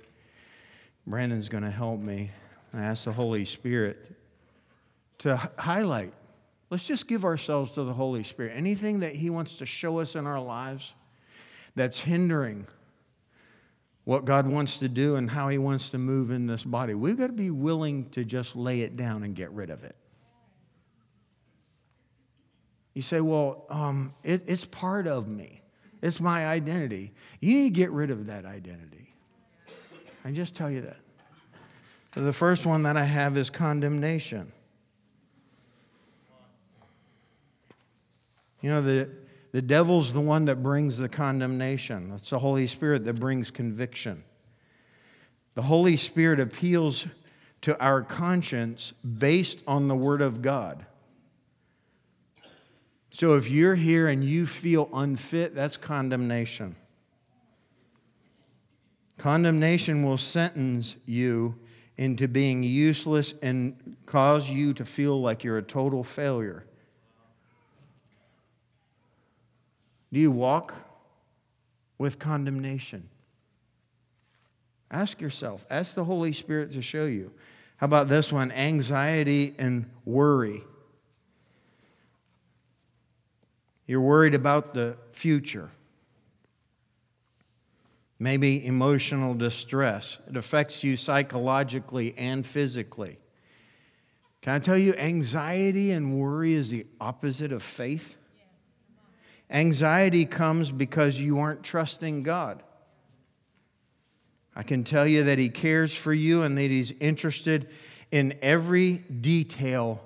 Brandon's 1.06 1.48
going 1.48 1.64
to 1.64 1.70
help 1.70 2.00
me. 2.00 2.30
I 2.72 2.82
ask 2.82 3.04
the 3.04 3.12
Holy 3.12 3.44
Spirit 3.44 4.10
to 5.18 5.36
highlight. 5.58 6.12
Let's 6.70 6.86
just 6.86 7.06
give 7.06 7.24
ourselves 7.24 7.72
to 7.72 7.84
the 7.84 7.92
Holy 7.92 8.22
Spirit. 8.22 8.52
Anything 8.54 9.00
that 9.00 9.14
He 9.14 9.30
wants 9.30 9.54
to 9.56 9.66
show 9.66 9.98
us 9.98 10.14
in 10.14 10.26
our 10.26 10.40
lives 10.40 10.94
that's 11.74 12.00
hindering 12.00 12.66
what 14.04 14.24
God 14.24 14.46
wants 14.46 14.78
to 14.78 14.88
do 14.88 15.16
and 15.16 15.30
how 15.30 15.48
He 15.48 15.58
wants 15.58 15.90
to 15.90 15.98
move 15.98 16.30
in 16.30 16.46
this 16.46 16.64
body, 16.64 16.94
we've 16.94 17.18
got 17.18 17.28
to 17.28 17.32
be 17.32 17.50
willing 17.50 18.10
to 18.10 18.24
just 18.24 18.56
lay 18.56 18.80
it 18.80 18.96
down 18.96 19.22
and 19.22 19.34
get 19.34 19.50
rid 19.52 19.70
of 19.70 19.84
it. 19.84 19.96
You 22.96 23.02
say, 23.02 23.20
well, 23.20 23.66
um, 23.68 24.14
it, 24.24 24.44
it's 24.46 24.64
part 24.64 25.06
of 25.06 25.28
me. 25.28 25.60
It's 26.00 26.18
my 26.18 26.46
identity. 26.46 27.12
You 27.40 27.52
need 27.52 27.74
to 27.74 27.78
get 27.78 27.90
rid 27.90 28.10
of 28.10 28.28
that 28.28 28.46
identity. 28.46 29.12
I 30.24 30.30
just 30.30 30.56
tell 30.56 30.70
you 30.70 30.80
that. 30.80 30.96
So 32.14 32.22
the 32.22 32.32
first 32.32 32.64
one 32.64 32.84
that 32.84 32.96
I 32.96 33.04
have 33.04 33.36
is 33.36 33.50
condemnation. 33.50 34.50
You 38.62 38.70
know, 38.70 38.80
the, 38.80 39.10
the 39.52 39.60
devil's 39.60 40.14
the 40.14 40.22
one 40.22 40.46
that 40.46 40.62
brings 40.62 40.96
the 40.96 41.10
condemnation. 41.10 42.10
It's 42.16 42.30
the 42.30 42.38
Holy 42.38 42.66
Spirit 42.66 43.04
that 43.04 43.20
brings 43.20 43.50
conviction. 43.50 44.24
The 45.54 45.60
Holy 45.60 45.98
Spirit 45.98 46.40
appeals 46.40 47.06
to 47.60 47.78
our 47.78 48.00
conscience 48.00 48.92
based 49.02 49.62
on 49.66 49.86
the 49.86 49.94
Word 49.94 50.22
of 50.22 50.40
God. 50.40 50.86
So 53.16 53.34
if 53.36 53.48
you're 53.48 53.76
here 53.76 54.08
and 54.08 54.22
you 54.22 54.46
feel 54.46 54.90
unfit, 54.92 55.54
that's 55.54 55.78
condemnation. 55.78 56.76
Condemnation 59.16 60.02
will 60.02 60.18
sentence 60.18 60.98
you 61.06 61.58
into 61.96 62.28
being 62.28 62.62
useless 62.62 63.32
and 63.40 63.96
cause 64.04 64.50
you 64.50 64.74
to 64.74 64.84
feel 64.84 65.18
like 65.18 65.44
you're 65.44 65.56
a 65.56 65.62
total 65.62 66.04
failure. 66.04 66.66
Do 70.12 70.20
you 70.20 70.30
walk 70.30 70.74
with 71.96 72.18
condemnation? 72.18 73.08
Ask 74.90 75.22
yourself, 75.22 75.64
ask 75.70 75.94
the 75.94 76.04
Holy 76.04 76.34
Spirit 76.34 76.72
to 76.72 76.82
show 76.82 77.06
you. 77.06 77.32
How 77.78 77.86
about 77.86 78.08
this 78.08 78.30
one? 78.30 78.52
Anxiety 78.52 79.54
and 79.56 79.88
worry. 80.04 80.64
You're 83.86 84.00
worried 84.00 84.34
about 84.34 84.74
the 84.74 84.96
future. 85.12 85.70
Maybe 88.18 88.66
emotional 88.66 89.34
distress. 89.34 90.20
It 90.28 90.36
affects 90.36 90.82
you 90.82 90.96
psychologically 90.96 92.14
and 92.16 92.46
physically. 92.46 93.18
Can 94.42 94.54
I 94.54 94.58
tell 94.58 94.78
you, 94.78 94.94
anxiety 94.94 95.90
and 95.90 96.18
worry 96.18 96.54
is 96.54 96.70
the 96.70 96.86
opposite 97.00 97.52
of 97.52 97.62
faith? 97.62 98.16
Anxiety 99.50 100.24
comes 100.24 100.70
because 100.70 101.20
you 101.20 101.38
aren't 101.38 101.62
trusting 101.62 102.22
God. 102.22 102.62
I 104.54 104.62
can 104.62 104.84
tell 104.84 105.06
you 105.06 105.24
that 105.24 105.38
He 105.38 105.50
cares 105.50 105.94
for 105.94 106.12
you 106.12 106.42
and 106.42 106.56
that 106.56 106.70
He's 106.70 106.92
interested 106.92 107.68
in 108.10 108.38
every 108.40 108.98
detail 108.98 110.00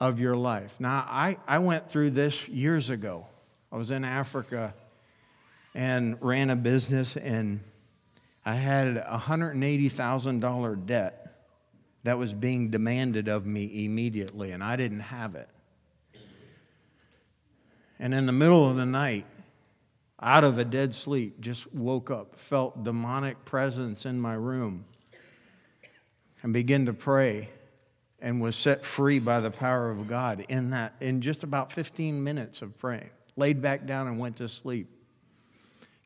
of 0.00 0.18
your 0.18 0.34
life. 0.34 0.80
Now, 0.80 1.04
I, 1.06 1.36
I 1.46 1.58
went 1.58 1.90
through 1.90 2.10
this 2.10 2.48
years 2.48 2.88
ago. 2.88 3.26
I 3.70 3.76
was 3.76 3.90
in 3.90 4.02
Africa 4.04 4.74
and 5.74 6.16
ran 6.20 6.50
a 6.50 6.56
business, 6.56 7.16
and 7.16 7.60
I 8.44 8.54
had 8.54 8.96
a 8.96 9.22
$180,000 9.22 10.86
debt 10.86 11.26
that 12.02 12.16
was 12.16 12.32
being 12.32 12.70
demanded 12.70 13.28
of 13.28 13.44
me 13.44 13.84
immediately, 13.84 14.52
and 14.52 14.64
I 14.64 14.76
didn't 14.76 15.00
have 15.00 15.34
it. 15.34 15.48
And 17.98 18.14
in 18.14 18.24
the 18.24 18.32
middle 18.32 18.68
of 18.68 18.76
the 18.76 18.86
night, 18.86 19.26
out 20.22 20.42
of 20.42 20.56
a 20.56 20.64
dead 20.64 20.94
sleep, 20.94 21.40
just 21.40 21.72
woke 21.74 22.10
up, 22.10 22.40
felt 22.40 22.82
demonic 22.82 23.44
presence 23.44 24.06
in 24.06 24.18
my 24.18 24.32
room, 24.32 24.86
and 26.42 26.54
began 26.54 26.86
to 26.86 26.94
pray 26.94 27.50
and 28.20 28.40
was 28.40 28.56
set 28.56 28.84
free 28.84 29.18
by 29.18 29.40
the 29.40 29.50
power 29.50 29.90
of 29.90 30.06
God 30.06 30.44
in 30.48 30.70
that 30.70 30.94
in 31.00 31.20
just 31.20 31.42
about 31.42 31.72
15 31.72 32.22
minutes 32.22 32.62
of 32.62 32.76
praying. 32.78 33.10
Laid 33.36 33.62
back 33.62 33.86
down 33.86 34.08
and 34.08 34.18
went 34.18 34.36
to 34.36 34.48
sleep. 34.48 34.88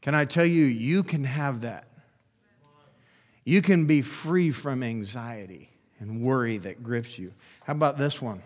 Can 0.01 0.15
I 0.15 0.25
tell 0.25 0.45
you, 0.45 0.65
you 0.65 1.03
can 1.03 1.25
have 1.25 1.63
that. 1.63 1.89
You 3.45 3.63
can 3.63 3.87
be 3.87 4.03
free 4.03 4.53
from 4.53 4.83
anxiety 4.83 5.71
and 5.99 6.23
worry 6.23 6.59
that 6.59 6.83
grips 6.83 7.19
you. 7.19 7.33
How 7.65 7.73
about 7.73 7.99
this 7.99 8.21
one? 8.21 8.43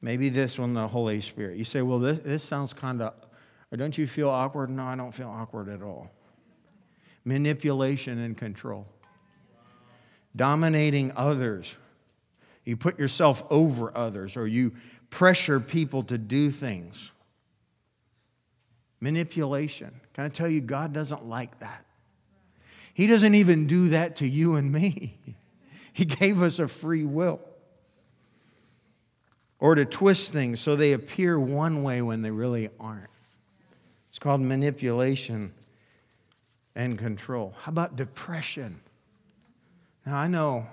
Maybe 0.00 0.28
this 0.28 0.58
one, 0.58 0.74
the 0.74 0.86
Holy 0.86 1.20
Spirit. 1.20 1.56
You 1.56 1.64
say, 1.64 1.82
well, 1.82 1.98
this, 1.98 2.20
this 2.20 2.42
sounds 2.42 2.72
kind 2.72 3.02
of, 3.02 3.14
don't 3.74 3.96
you 3.96 4.06
feel 4.06 4.30
awkward? 4.30 4.70
No, 4.70 4.84
I 4.84 4.96
don't 4.96 5.12
feel 5.12 5.28
awkward 5.28 5.68
at 5.68 5.82
all. 5.82 6.10
Manipulation 7.24 8.18
and 8.18 8.36
control. 8.36 8.86
Dominating 10.36 11.12
others. 11.16 11.74
You 12.68 12.76
put 12.76 12.98
yourself 12.98 13.42
over 13.48 13.90
others, 13.96 14.36
or 14.36 14.46
you 14.46 14.74
pressure 15.08 15.58
people 15.58 16.02
to 16.02 16.18
do 16.18 16.50
things. 16.50 17.10
Manipulation. 19.00 19.98
Can 20.12 20.26
I 20.26 20.28
tell 20.28 20.50
you, 20.50 20.60
God 20.60 20.92
doesn't 20.92 21.24
like 21.24 21.60
that. 21.60 21.86
He 22.92 23.06
doesn't 23.06 23.34
even 23.34 23.68
do 23.68 23.88
that 23.88 24.16
to 24.16 24.28
you 24.28 24.56
and 24.56 24.70
me. 24.70 25.18
He 25.94 26.04
gave 26.04 26.42
us 26.42 26.60
a 26.60 26.68
free 26.68 27.04
will. 27.04 27.40
Or 29.58 29.74
to 29.74 29.84
twist 29.84 30.32
things 30.32 30.60
so 30.60 30.76
they 30.76 30.92
appear 30.92 31.40
one 31.40 31.82
way 31.82 32.02
when 32.02 32.22
they 32.22 32.30
really 32.30 32.68
aren't. 32.78 33.10
It's 34.08 34.20
called 34.20 34.42
manipulation 34.42 35.52
and 36.76 36.96
control. 36.96 37.54
How 37.62 37.70
about 37.70 37.96
depression? 37.96 38.78
Now, 40.06 40.18
I 40.18 40.28
know, 40.28 40.68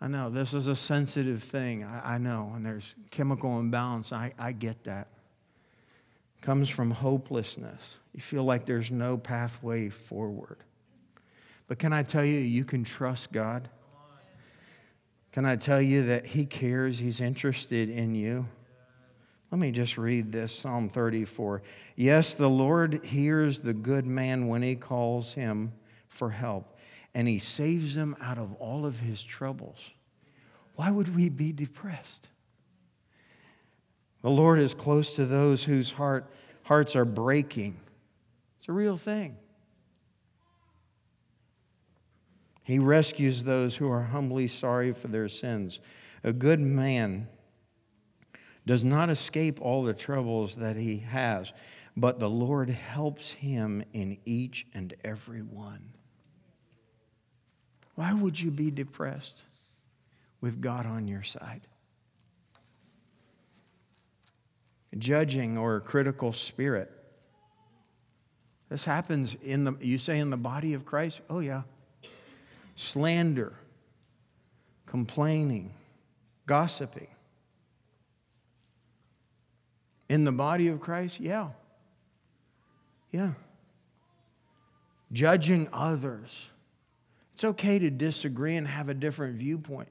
I 0.00 0.08
know 0.08 0.28
this 0.28 0.52
is 0.52 0.68
a 0.68 0.76
sensitive 0.76 1.42
thing. 1.42 1.84
I, 1.84 2.14
I 2.14 2.18
know, 2.18 2.52
and 2.54 2.64
there's 2.64 2.94
chemical 3.10 3.58
imbalance. 3.58 4.12
I, 4.12 4.32
I 4.38 4.52
get 4.52 4.84
that. 4.84 5.08
Comes 6.42 6.68
from 6.68 6.90
hopelessness. 6.90 7.98
You 8.12 8.20
feel 8.20 8.44
like 8.44 8.66
there's 8.66 8.90
no 8.90 9.16
pathway 9.16 9.88
forward. 9.88 10.58
But 11.66 11.78
can 11.78 11.92
I 11.92 12.02
tell 12.02 12.24
you, 12.24 12.38
you 12.38 12.64
can 12.64 12.84
trust 12.84 13.32
God? 13.32 13.68
Can 15.32 15.44
I 15.44 15.56
tell 15.56 15.82
you 15.82 16.04
that 16.06 16.26
He 16.26 16.46
cares? 16.46 16.98
He's 16.98 17.20
interested 17.20 17.90
in 17.90 18.14
you. 18.14 18.46
Let 19.50 19.60
me 19.60 19.70
just 19.70 19.96
read 19.96 20.32
this 20.32 20.52
Psalm 20.52 20.88
34. 20.88 21.62
Yes, 21.94 22.34
the 22.34 22.50
Lord 22.50 23.04
hears 23.04 23.58
the 23.58 23.72
good 23.72 24.04
man 24.04 24.48
when 24.48 24.60
he 24.60 24.74
calls 24.74 25.34
him 25.34 25.72
for 26.08 26.30
help, 26.30 26.75
and 27.16 27.26
he 27.26 27.38
saves 27.38 27.96
him 27.96 28.14
out 28.20 28.36
of 28.36 28.52
all 28.56 28.84
of 28.84 29.00
his 29.00 29.22
troubles. 29.24 29.90
Why 30.74 30.90
would 30.90 31.16
we 31.16 31.30
be 31.30 31.50
depressed? 31.50 32.28
The 34.20 34.28
Lord 34.28 34.58
is 34.58 34.74
close 34.74 35.16
to 35.16 35.24
those 35.24 35.64
whose 35.64 35.92
heart, 35.92 36.30
hearts 36.64 36.94
are 36.94 37.06
breaking. 37.06 37.78
It's 38.58 38.68
a 38.68 38.72
real 38.72 38.98
thing. 38.98 39.38
He 42.62 42.78
rescues 42.78 43.44
those 43.44 43.76
who 43.76 43.90
are 43.90 44.02
humbly 44.02 44.46
sorry 44.46 44.92
for 44.92 45.08
their 45.08 45.28
sins. 45.28 45.80
A 46.22 46.34
good 46.34 46.60
man 46.60 47.28
does 48.66 48.84
not 48.84 49.08
escape 49.08 49.58
all 49.62 49.84
the 49.84 49.94
troubles 49.94 50.56
that 50.56 50.76
he 50.76 50.98
has, 50.98 51.54
but 51.96 52.18
the 52.18 52.28
Lord 52.28 52.68
helps 52.68 53.32
him 53.32 53.82
in 53.94 54.18
each 54.26 54.66
and 54.74 54.92
every 55.02 55.40
one. 55.40 55.95
Why 57.96 58.14
would 58.14 58.40
you 58.40 58.50
be 58.50 58.70
depressed 58.70 59.42
with 60.40 60.60
God 60.60 60.86
on 60.86 61.08
your 61.08 61.22
side? 61.22 61.62
Judging 64.96 65.58
or 65.58 65.80
critical 65.80 66.32
spirit. 66.32 66.90
This 68.68 68.84
happens 68.84 69.36
in 69.42 69.64
the, 69.64 69.76
you 69.80 69.98
say 69.98 70.18
in 70.18 70.30
the 70.30 70.36
body 70.36 70.72
of 70.74 70.86
Christ? 70.86 71.20
Oh, 71.28 71.40
yeah 71.40 71.62
slander, 72.76 73.54
complaining, 74.84 75.72
gossiping. 76.46 77.08
In 80.08 80.24
the 80.24 80.30
body 80.30 80.68
of 80.68 80.80
Christ, 80.80 81.18
yeah. 81.18 81.48
Yeah. 83.10 83.32
Judging 85.10 85.68
others. 85.72 86.50
It's 87.36 87.44
okay 87.44 87.78
to 87.78 87.90
disagree 87.90 88.56
and 88.56 88.66
have 88.66 88.88
a 88.88 88.94
different 88.94 89.36
viewpoint, 89.36 89.90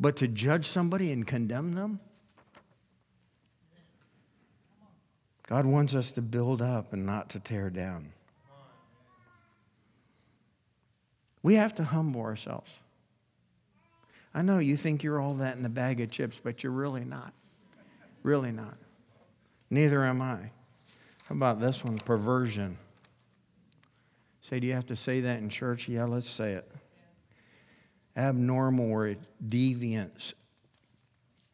but 0.00 0.16
to 0.16 0.28
judge 0.28 0.64
somebody 0.64 1.12
and 1.12 1.26
condemn 1.26 1.74
them? 1.74 2.00
God 5.46 5.66
wants 5.66 5.94
us 5.94 6.10
to 6.12 6.22
build 6.22 6.62
up 6.62 6.94
and 6.94 7.04
not 7.04 7.28
to 7.30 7.38
tear 7.38 7.68
down. 7.68 8.14
We 11.42 11.56
have 11.56 11.74
to 11.74 11.84
humble 11.84 12.22
ourselves. 12.22 12.72
I 14.34 14.40
know 14.40 14.58
you 14.58 14.74
think 14.74 15.02
you're 15.02 15.20
all 15.20 15.34
that 15.34 15.58
in 15.58 15.66
a 15.66 15.68
bag 15.68 16.00
of 16.00 16.10
chips, 16.10 16.40
but 16.42 16.62
you're 16.62 16.72
really 16.72 17.04
not. 17.04 17.34
Really 18.22 18.52
not. 18.52 18.78
Neither 19.68 20.02
am 20.02 20.22
I. 20.22 20.50
How 21.26 21.34
about 21.34 21.60
this 21.60 21.84
one? 21.84 21.98
Perversion. 21.98 22.78
Say, 24.40 24.60
do 24.60 24.66
you 24.66 24.72
have 24.72 24.86
to 24.86 24.96
say 24.96 25.20
that 25.20 25.40
in 25.40 25.50
church? 25.50 25.90
Yeah, 25.90 26.04
let's 26.04 26.30
say 26.30 26.52
it. 26.52 26.72
Abnormal 28.16 28.90
or 28.90 29.16
deviance 29.46 30.34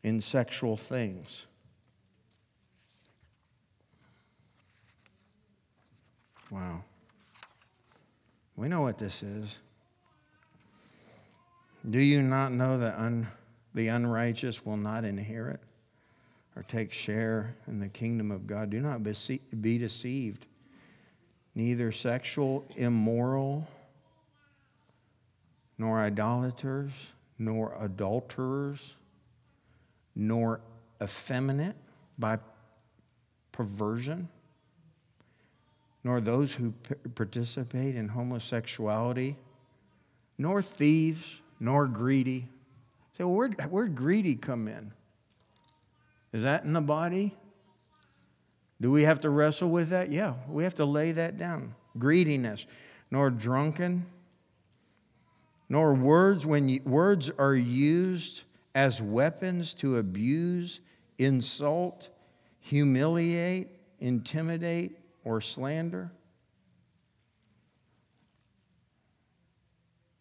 in 0.03 0.21
sexual 0.21 0.77
things. 0.77 1.47
Wow. 6.51 6.85
We 8.57 8.69
know 8.69 8.83
what 8.83 8.99
this 8.99 9.23
is. 9.23 9.59
Do 11.89 11.99
you 11.99 12.23
not 12.23 12.53
know 12.53 12.79
that 12.79 12.99
un, 12.99 13.27
the 13.75 13.89
unrighteous 13.89 14.65
will 14.65 14.77
not 14.77 15.05
inherit 15.05 15.61
or 16.55 16.63
take 16.63 16.93
share 16.93 17.57
in 17.67 17.81
the 17.81 17.89
kingdom 17.89 18.31
of 18.31 18.47
God? 18.47 18.71
Do 18.71 18.81
not 18.81 19.03
be 19.03 19.79
deceived. 19.79 20.47
Neither 21.55 21.91
sexual, 21.91 22.65
immoral, 22.77 23.67
nor 25.79 26.01
idolaters, 26.01 26.93
nor 27.39 27.77
adulterers, 27.81 28.97
nor 30.15 30.61
effeminate 31.03 31.77
by 32.19 32.39
perversion, 33.51 34.29
nor 36.05 36.21
those 36.21 36.55
who 36.55 36.73
participate 37.15 37.97
in 37.97 38.09
homosexuality, 38.09 39.37
nor 40.39 40.63
thieves 40.63 41.41
nor 41.61 41.87
greedy. 41.87 42.49
So 43.13 43.29
where'd, 43.29 43.61
where'd 43.71 43.95
greedy 43.95 44.35
come 44.35 44.69
in? 44.69 44.93
Is 46.33 46.43
that 46.43 46.65
in 46.65 46.73
the 46.73 46.81
body? 46.81 47.35
Do 48.81 48.91
we 48.91 49.05
have 49.05 49.21
to 49.21 49.31
wrestle 49.31 49.69
with 49.69 49.91
that? 49.91 50.11
Yeah, 50.11 50.35
we 50.49 50.65
have 50.65 50.75
to 50.77 50.85
lay 50.85 51.13
that 51.13 51.39
down. 51.39 51.75
Greediness, 51.99 52.67
nor 53.11 53.31
drunken, 53.31 54.07
nor 55.73 55.95
words 55.95 56.45
when 56.45 56.79
words 56.85 57.31
are 57.39 57.55
used 57.55 58.45
as 58.75 59.01
weapons 59.01 59.73
to 59.73 59.97
abuse, 59.97 60.81
insult, 61.17 62.11
humiliate, 62.61 63.69
intimidate, 63.99 64.99
or 65.25 65.41
slander. 65.41 66.13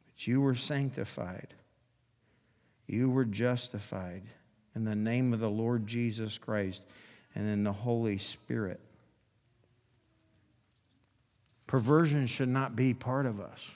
But 0.06 0.26
you 0.26 0.40
were 0.40 0.56
sanctified, 0.56 1.54
you 2.88 3.10
were 3.10 3.26
justified 3.26 4.24
in 4.74 4.86
the 4.86 4.96
name 4.96 5.34
of 5.34 5.42
the 5.42 5.50
Lord 5.50 5.86
Jesus 5.86 6.38
Christ 6.38 6.86
and 7.36 7.50
in 7.50 7.66
the 7.66 7.74
Holy 7.74 8.20
Spirit. 8.20 8.80
Perversion 11.68 12.26
should 12.26 12.48
not 12.48 12.78
be 12.78 12.94
part 12.94 13.26
of 13.26 13.42
us, 13.42 13.70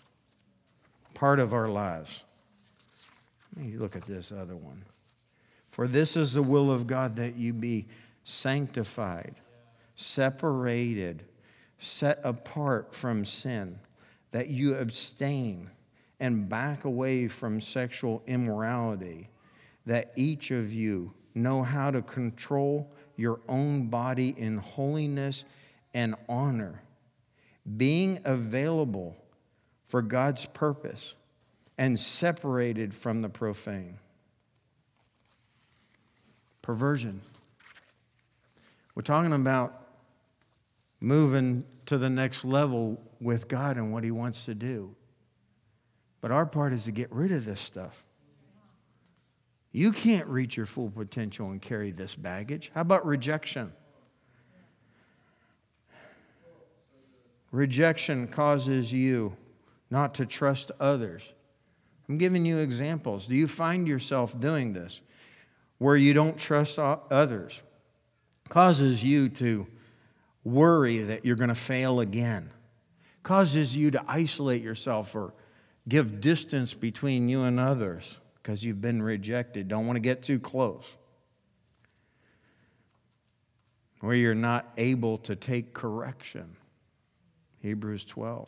part 1.15 1.39
of 1.39 1.53
our 1.53 1.67
lives. 1.67 2.23
Let 3.55 3.65
me 3.65 3.77
look 3.77 3.95
at 3.95 4.05
this 4.05 4.31
other 4.31 4.55
one. 4.55 4.83
For 5.69 5.87
this 5.87 6.15
is 6.15 6.33
the 6.33 6.43
will 6.43 6.69
of 6.69 6.85
God 6.85 7.15
that 7.15 7.35
you 7.35 7.53
be 7.53 7.87
sanctified, 8.23 9.35
separated, 9.95 11.23
set 11.79 12.19
apart 12.23 12.93
from 12.93 13.25
sin, 13.25 13.79
that 14.31 14.49
you 14.49 14.75
abstain 14.75 15.69
and 16.19 16.47
back 16.47 16.85
away 16.85 17.27
from 17.27 17.59
sexual 17.59 18.21
immorality, 18.27 19.29
that 19.85 20.11
each 20.15 20.51
of 20.51 20.73
you 20.73 21.13
know 21.33 21.61
how 21.63 21.91
to 21.91 22.01
control 22.01 22.91
your 23.17 23.39
own 23.47 23.87
body 23.87 24.33
in 24.37 24.57
holiness 24.57 25.45
and 25.93 26.15
honor, 26.27 26.81
being 27.77 28.19
available 28.25 29.15
for 29.87 30.01
God's 30.01 30.45
purpose 30.45 31.15
and 31.77 31.99
separated 31.99 32.93
from 32.93 33.21
the 33.21 33.29
profane. 33.29 33.97
Perversion. 36.61 37.21
We're 38.95 39.03
talking 39.03 39.33
about 39.33 39.81
moving 40.99 41.65
to 41.85 41.97
the 41.97 42.09
next 42.09 42.45
level 42.45 43.01
with 43.19 43.47
God 43.47 43.77
and 43.77 43.91
what 43.91 44.03
He 44.03 44.11
wants 44.11 44.45
to 44.45 44.55
do. 44.55 44.95
But 46.21 46.31
our 46.31 46.45
part 46.45 46.73
is 46.73 46.85
to 46.85 46.91
get 46.91 47.11
rid 47.11 47.31
of 47.31 47.45
this 47.45 47.61
stuff. 47.61 48.03
You 49.71 49.91
can't 49.91 50.27
reach 50.27 50.55
your 50.55 50.65
full 50.65 50.89
potential 50.89 51.49
and 51.51 51.61
carry 51.61 51.91
this 51.91 52.15
baggage. 52.15 52.71
How 52.73 52.81
about 52.81 53.05
rejection? 53.05 53.73
Rejection 57.51 58.27
causes 58.27 58.91
you 58.91 59.35
not 59.95 60.15
to 60.15 60.25
trust 60.25 60.71
others. 60.79 61.33
I'm 62.07 62.17
giving 62.17 62.45
you 62.45 62.59
examples. 62.59 63.27
Do 63.27 63.35
you 63.35 63.47
find 63.47 63.87
yourself 63.87 64.39
doing 64.39 64.73
this? 64.73 65.01
where 65.77 65.95
you 65.95 66.13
don't 66.13 66.37
trust 66.37 66.79
others, 66.79 67.61
causes 68.49 69.03
you 69.03 69.29
to 69.29 69.67
worry 70.43 70.99
that 70.99 71.25
you're 71.25 71.35
going 71.35 71.49
to 71.49 71.55
fail 71.55 71.99
again, 71.99 72.49
causes 73.23 73.75
you 73.75 73.91
to 73.91 74.03
isolate 74.07 74.61
yourself 74.61 75.15
or 75.15 75.33
give 75.87 76.21
distance 76.21 76.73
between 76.73 77.27
you 77.27 77.43
and 77.43 77.59
others 77.59 78.19
because 78.35 78.63
you've 78.63 78.81
been 78.81 79.01
rejected, 79.01 79.67
don't 79.67 79.87
want 79.87 79.97
to 79.97 80.01
get 80.01 80.23
too 80.23 80.39
close, 80.39 80.85
where 83.99 84.15
you're 84.15 84.35
not 84.35 84.71
able 84.77 85.17
to 85.17 85.35
take 85.35 85.73
correction. 85.73 86.55
Hebrews 87.61 88.05
12. 88.05 88.47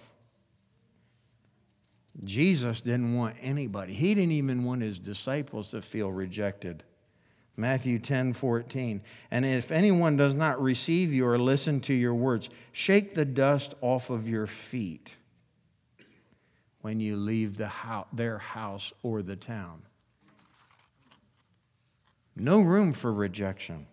Jesus 2.23 2.82
didn't 2.82 3.15
want 3.15 3.36
anybody, 3.41 3.93
he 3.93 4.15
didn't 4.15 4.32
even 4.32 4.63
want 4.63 4.82
his 4.82 4.99
disciples 4.99 5.69
to 5.69 5.82
feel 5.82 6.12
rejected. 6.12 6.84
Matthew 7.60 7.97
10 7.97 8.34
14. 8.34 9.01
And 9.32 9.45
if 9.45 9.71
anyone 9.71 10.15
does 10.15 10.36
not 10.36 10.62
receive 10.62 11.12
you 11.12 11.27
or 11.27 11.39
listen 11.39 11.82
to 11.82 11.93
your 11.93 12.13
words, 12.13 12.49
shake 12.71 13.15
the 13.15 13.25
dust 13.25 13.73
off 13.82 14.12
of 14.12 14.30
your 14.30 14.45
feet 14.45 15.15
when 16.82 16.99
you 16.99 17.17
leave 17.17 17.58
the 17.58 17.71
their 18.13 18.38
house 18.38 18.93
or 19.01 19.23
the 19.23 19.36
town. 19.36 19.82
No 22.36 22.62
room 22.62 22.93
for 22.93 23.12
rejection. 23.12 23.88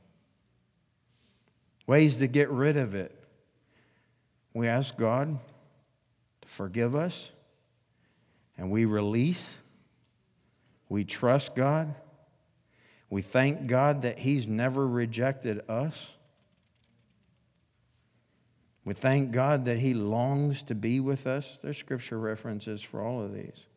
Ways 1.86 2.18
to 2.18 2.26
get 2.26 2.50
rid 2.50 2.76
of 2.76 2.94
it. 2.94 3.18
We 4.52 4.68
ask 4.68 4.96
God 4.96 5.38
to 6.42 6.48
forgive 6.48 6.94
us, 6.94 7.32
and 8.56 8.70
we 8.70 8.84
release. 8.84 9.58
We 10.88 11.04
trust 11.04 11.54
God 11.54 11.94
we 13.14 13.22
thank 13.22 13.68
God 13.68 14.02
that 14.02 14.18
He's 14.18 14.48
never 14.48 14.84
rejected 14.84 15.70
us. 15.70 16.16
We 18.84 18.92
thank 18.92 19.30
God 19.30 19.66
that 19.66 19.78
He 19.78 19.94
longs 19.94 20.64
to 20.64 20.74
be 20.74 20.98
with 20.98 21.28
us. 21.28 21.56
There's 21.62 21.78
scripture 21.78 22.18
references 22.18 22.82
for 22.82 23.00
all 23.00 23.22
of 23.22 23.32
these. 23.32 23.68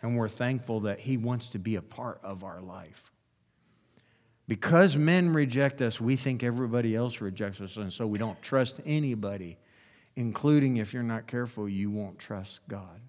And 0.00 0.16
we're 0.16 0.28
thankful 0.28 0.80
that 0.80 1.00
He 1.00 1.18
wants 1.18 1.48
to 1.48 1.58
be 1.58 1.76
a 1.76 1.82
part 1.82 2.18
of 2.22 2.42
our 2.42 2.62
life. 2.62 3.12
Because 4.48 4.96
men 4.96 5.34
reject 5.34 5.82
us, 5.82 6.00
we 6.00 6.16
think 6.16 6.42
everybody 6.42 6.96
else 6.96 7.20
rejects 7.20 7.60
us, 7.60 7.76
and 7.76 7.92
so 7.92 8.06
we 8.06 8.18
don't 8.18 8.40
trust 8.40 8.80
anybody, 8.86 9.58
including 10.16 10.78
if 10.78 10.94
you're 10.94 11.02
not 11.02 11.26
careful, 11.26 11.68
you 11.68 11.90
won't 11.90 12.18
trust 12.18 12.66
God. 12.66 13.02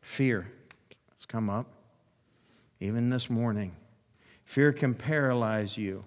Fear. 0.00 0.50
Let's 1.10 1.26
come 1.26 1.50
up 1.50 1.66
even 2.80 3.10
this 3.10 3.28
morning. 3.28 3.76
Fear 4.44 4.72
can 4.72 4.94
paralyze 4.94 5.76
you, 5.76 6.04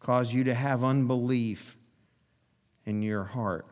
cause 0.00 0.34
you 0.34 0.44
to 0.44 0.54
have 0.54 0.84
unbelief 0.84 1.76
in 2.84 3.02
your 3.02 3.24
heart. 3.24 3.66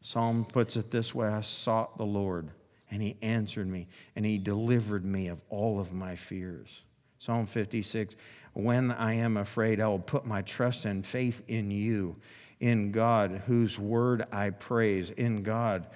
Psalm 0.00 0.44
puts 0.44 0.76
it 0.76 0.90
this 0.90 1.14
way 1.14 1.26
I 1.26 1.40
sought 1.40 1.98
the 1.98 2.06
Lord, 2.06 2.50
and 2.90 3.02
he 3.02 3.16
answered 3.22 3.66
me, 3.66 3.88
and 4.14 4.24
he 4.24 4.38
delivered 4.38 5.04
me 5.04 5.26
of 5.28 5.42
all 5.50 5.80
of 5.80 5.92
my 5.92 6.14
fears. 6.14 6.84
Psalm 7.18 7.46
56 7.46 8.14
When 8.52 8.92
I 8.92 9.14
am 9.14 9.36
afraid, 9.36 9.80
I 9.80 9.88
will 9.88 9.98
put 9.98 10.24
my 10.24 10.42
trust 10.42 10.84
and 10.84 11.04
faith 11.04 11.42
in 11.48 11.72
you, 11.72 12.16
in 12.60 12.92
God, 12.92 13.42
whose 13.46 13.78
word 13.78 14.24
I 14.30 14.50
praise, 14.50 15.10
in 15.10 15.42
God 15.42 15.88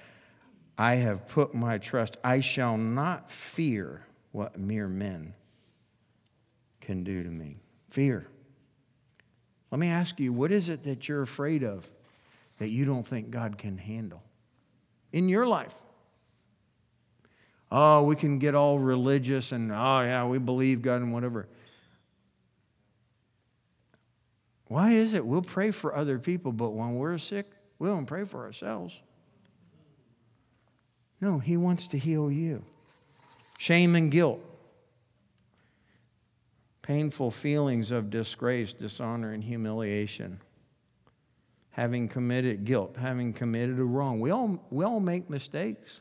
I 0.80 0.94
have 0.94 1.28
put 1.28 1.54
my 1.54 1.76
trust. 1.76 2.16
I 2.24 2.40
shall 2.40 2.78
not 2.78 3.30
fear 3.30 4.00
what 4.32 4.58
mere 4.58 4.88
men 4.88 5.34
can 6.80 7.04
do 7.04 7.22
to 7.22 7.28
me. 7.28 7.58
Fear. 7.90 8.26
Let 9.70 9.78
me 9.78 9.88
ask 9.88 10.18
you, 10.18 10.32
what 10.32 10.50
is 10.50 10.70
it 10.70 10.84
that 10.84 11.06
you're 11.06 11.20
afraid 11.20 11.64
of 11.64 11.90
that 12.56 12.70
you 12.70 12.86
don't 12.86 13.06
think 13.06 13.30
God 13.30 13.58
can 13.58 13.76
handle 13.76 14.22
in 15.12 15.28
your 15.28 15.46
life? 15.46 15.74
Oh, 17.70 18.04
we 18.04 18.16
can 18.16 18.38
get 18.38 18.54
all 18.54 18.78
religious 18.78 19.52
and, 19.52 19.70
oh, 19.70 20.00
yeah, 20.00 20.24
we 20.24 20.38
believe 20.38 20.80
God 20.80 21.02
and 21.02 21.12
whatever. 21.12 21.46
Why 24.68 24.92
is 24.92 25.12
it 25.12 25.26
we'll 25.26 25.42
pray 25.42 25.72
for 25.72 25.94
other 25.94 26.18
people, 26.18 26.52
but 26.52 26.70
when 26.70 26.94
we're 26.94 27.18
sick, 27.18 27.52
we 27.78 27.88
don't 27.88 28.06
pray 28.06 28.24
for 28.24 28.46
ourselves? 28.46 28.98
No, 31.20 31.38
He 31.38 31.56
wants 31.56 31.86
to 31.88 31.98
heal 31.98 32.30
you. 32.30 32.62
Shame 33.58 33.94
and 33.94 34.10
guilt, 34.10 34.40
painful 36.82 37.30
feelings 37.30 37.90
of 37.90 38.08
disgrace, 38.08 38.72
dishonor, 38.72 39.32
and 39.32 39.44
humiliation. 39.44 40.40
Having 41.72 42.08
committed 42.08 42.64
guilt, 42.64 42.96
having 42.98 43.32
committed 43.32 43.78
a 43.78 43.84
wrong. 43.84 44.18
We 44.18 44.30
all, 44.30 44.66
we 44.70 44.84
all 44.84 44.98
make 44.98 45.30
mistakes. 45.30 46.00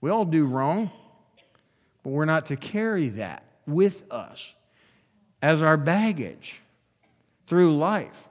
We 0.00 0.10
all 0.10 0.24
do 0.24 0.46
wrong, 0.46 0.90
but 2.02 2.10
we're 2.10 2.26
not 2.26 2.46
to 2.46 2.56
carry 2.56 3.08
that 3.10 3.42
with 3.66 4.04
us 4.10 4.52
as 5.42 5.62
our 5.62 5.76
baggage 5.76 6.62
through 7.46 7.76
life. 7.76 8.28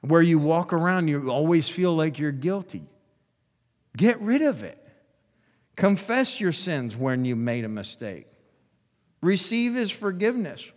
Where 0.00 0.22
you 0.22 0.38
walk 0.38 0.72
around, 0.72 1.08
you 1.08 1.30
always 1.30 1.68
feel 1.68 1.94
like 1.94 2.18
you're 2.18 2.32
guilty. 2.32 2.84
Get 3.96 4.20
rid 4.20 4.42
of 4.42 4.62
it. 4.62 4.78
Confess 5.74 6.40
your 6.40 6.52
sins 6.52 6.94
when 6.94 7.24
you 7.24 7.34
made 7.34 7.64
a 7.64 7.68
mistake. 7.68 8.26
Receive 9.20 9.74
his 9.74 9.90
forgiveness. 9.90 10.70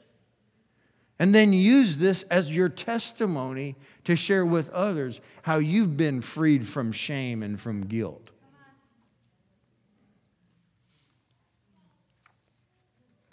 And 1.20 1.36
then 1.36 1.52
use 1.52 1.98
this 1.98 2.24
as 2.24 2.56
your 2.56 2.70
testimony 2.70 3.76
to 4.06 4.16
share 4.16 4.46
with 4.46 4.70
others 4.72 5.20
how 5.42 5.58
you've 5.58 5.98
been 5.98 6.22
freed 6.22 6.66
from 6.66 6.92
shame 6.94 7.44
and 7.44 7.60
from 7.60 7.82
guilt. 7.82 8.32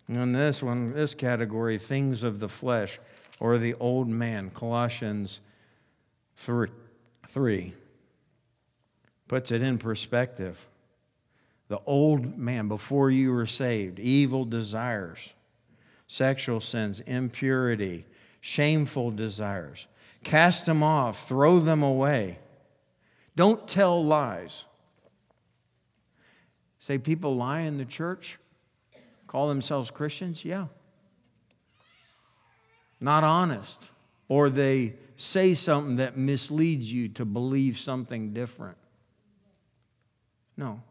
In 0.08 0.32
this 0.32 0.62
one, 0.62 0.92
this 0.92 1.14
category, 1.14 1.78
things 1.78 2.22
of 2.22 2.38
the 2.38 2.48
flesh 2.48 2.98
or 3.40 3.58
the 3.58 3.74
old 3.74 4.08
man, 4.08 4.50
Colossians 4.50 5.40
3. 6.36 6.68
3 7.28 7.74
puts 9.28 9.50
it 9.52 9.62
in 9.62 9.78
perspective. 9.78 10.66
The 11.68 11.78
old 11.86 12.38
man, 12.38 12.68
before 12.68 13.10
you 13.10 13.32
were 13.32 13.46
saved, 13.46 13.98
evil 13.98 14.44
desires, 14.44 15.32
sexual 16.06 16.60
sins, 16.60 17.00
impurity, 17.00 18.06
shameful 18.40 19.10
desires. 19.10 19.88
Cast 20.22 20.66
them 20.66 20.82
off, 20.82 21.28
throw 21.28 21.58
them 21.58 21.82
away. 21.82 22.38
Don't 23.34 23.66
tell 23.66 24.02
lies. 24.04 24.64
Say 26.78 26.98
people 26.98 27.34
lie 27.34 27.62
in 27.62 27.78
the 27.78 27.84
church, 27.84 28.38
call 29.26 29.48
themselves 29.48 29.90
Christians? 29.90 30.44
Yeah. 30.44 30.66
Not 33.00 33.24
honest. 33.24 33.90
Or 34.28 34.50
they 34.50 34.94
say 35.16 35.54
something 35.54 35.96
that 35.96 36.16
misleads 36.16 36.92
you 36.92 37.08
to 37.10 37.24
believe 37.24 37.78
something 37.78 38.32
different. 38.32 38.76
No. 40.56 40.82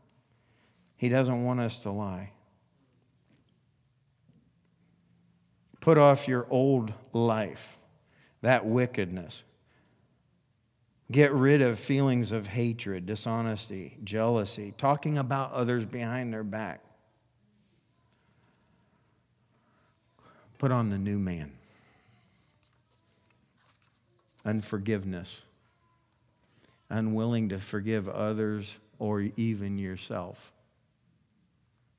He 0.97 1.09
doesn't 1.09 1.43
want 1.43 1.59
us 1.59 1.79
to 1.79 1.91
lie. 1.91 2.31
Put 5.79 5.97
off 5.97 6.27
your 6.27 6.47
old 6.49 6.93
life, 7.13 7.77
that 8.41 8.65
wickedness. 8.65 9.43
Get 11.11 11.31
rid 11.31 11.61
of 11.61 11.77
feelings 11.77 12.31
of 12.31 12.47
hatred, 12.47 13.05
dishonesty, 13.05 13.97
jealousy, 14.03 14.73
talking 14.77 15.19
about 15.19 15.51
others 15.51 15.85
behind 15.85 16.33
their 16.33 16.43
back. 16.43 16.81
Put 20.57 20.71
on 20.71 20.89
the 20.89 20.97
new 20.97 21.19
man. 21.19 21.51
Unforgiveness, 24.43 25.41
unwilling 26.89 27.49
to 27.49 27.59
forgive 27.59 28.07
others 28.09 28.79
or 28.99 29.21
even 29.35 29.77
yourself. 29.77 30.51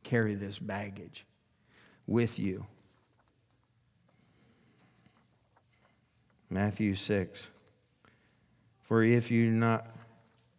Carry 0.03 0.35
this 0.35 0.59
baggage 0.59 1.27
with 2.07 2.39
you. 2.39 2.67
Matthew 6.49 6.95
6. 6.95 7.51
For 8.83 9.03
if 9.03 9.31
you 9.31 9.51
not 9.51 9.89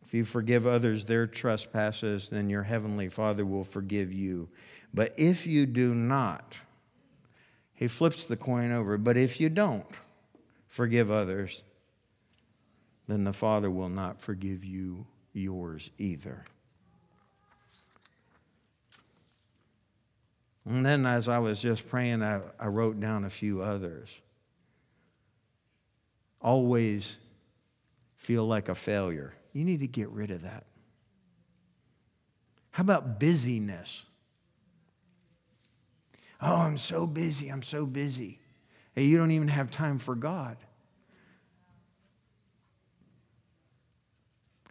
if 0.03 0.13
you 0.13 0.23
forgive 0.23 0.65
others 0.65 1.03
their 1.03 1.27
trespasses, 1.27 2.29
then 2.29 2.49
your 2.49 2.63
heavenly 2.63 3.09
Father 3.09 3.45
will 3.45 3.65
forgive 3.65 4.13
you. 4.13 4.47
But 4.93 5.11
if 5.17 5.45
you 5.45 5.65
do 5.65 5.93
not, 5.93 6.57
he 7.73 7.89
flips 7.89 8.25
the 8.25 8.37
coin 8.37 8.71
over, 8.71 8.97
but 8.97 9.17
if 9.17 9.41
you 9.41 9.49
don't 9.49 9.85
forgive 10.69 11.11
others, 11.11 11.61
then 13.09 13.25
the 13.25 13.33
Father 13.33 13.69
will 13.69 13.89
not 13.89 14.21
forgive 14.21 14.63
you 14.63 15.05
yours 15.37 15.91
either. 15.97 16.45
And 20.65 20.85
then 20.85 21.05
as 21.05 21.29
I 21.29 21.39
was 21.39 21.61
just 21.61 21.87
praying, 21.87 22.21
I, 22.21 22.41
I 22.59 22.67
wrote 22.67 22.99
down 22.99 23.23
a 23.23 23.29
few 23.29 23.61
others. 23.61 24.15
Always 26.41 27.17
feel 28.17 28.45
like 28.45 28.67
a 28.67 28.75
failure. 28.75 29.33
You 29.53 29.63
need 29.63 29.79
to 29.79 29.87
get 29.87 30.09
rid 30.09 30.29
of 30.29 30.41
that. 30.43 30.65
How 32.71 32.81
about 32.81 33.19
busyness? 33.19 34.05
Oh, 36.41 36.57
I'm 36.57 36.77
so 36.77 37.07
busy. 37.07 37.49
I'm 37.49 37.63
so 37.63 37.85
busy. 37.85 38.39
Hey, 38.93 39.05
you 39.05 39.17
don't 39.17 39.31
even 39.31 39.47
have 39.47 39.71
time 39.71 39.97
for 39.97 40.15
God. 40.15 40.57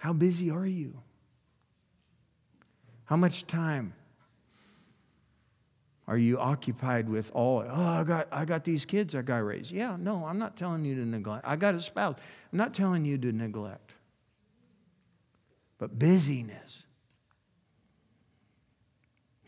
How 0.06 0.12
busy 0.12 0.52
are 0.52 0.64
you? 0.64 1.02
How 3.06 3.16
much 3.16 3.44
time 3.48 3.92
are 6.06 6.16
you 6.16 6.38
occupied 6.38 7.08
with 7.08 7.32
all, 7.34 7.64
oh, 7.68 7.84
I 7.84 8.04
got, 8.04 8.28
I 8.30 8.44
got 8.44 8.62
these 8.62 8.84
kids 8.84 9.16
I 9.16 9.22
got 9.22 9.38
raised. 9.38 9.72
Yeah, 9.72 9.96
no, 9.98 10.24
I'm 10.24 10.38
not 10.38 10.56
telling 10.56 10.84
you 10.84 10.94
to 10.94 11.04
neglect. 11.04 11.44
I 11.44 11.56
got 11.56 11.74
a 11.74 11.82
spouse. 11.82 12.14
I'm 12.52 12.56
not 12.56 12.72
telling 12.72 13.04
you 13.04 13.18
to 13.18 13.32
neglect. 13.32 13.94
But 15.76 15.98
busyness. 15.98 16.86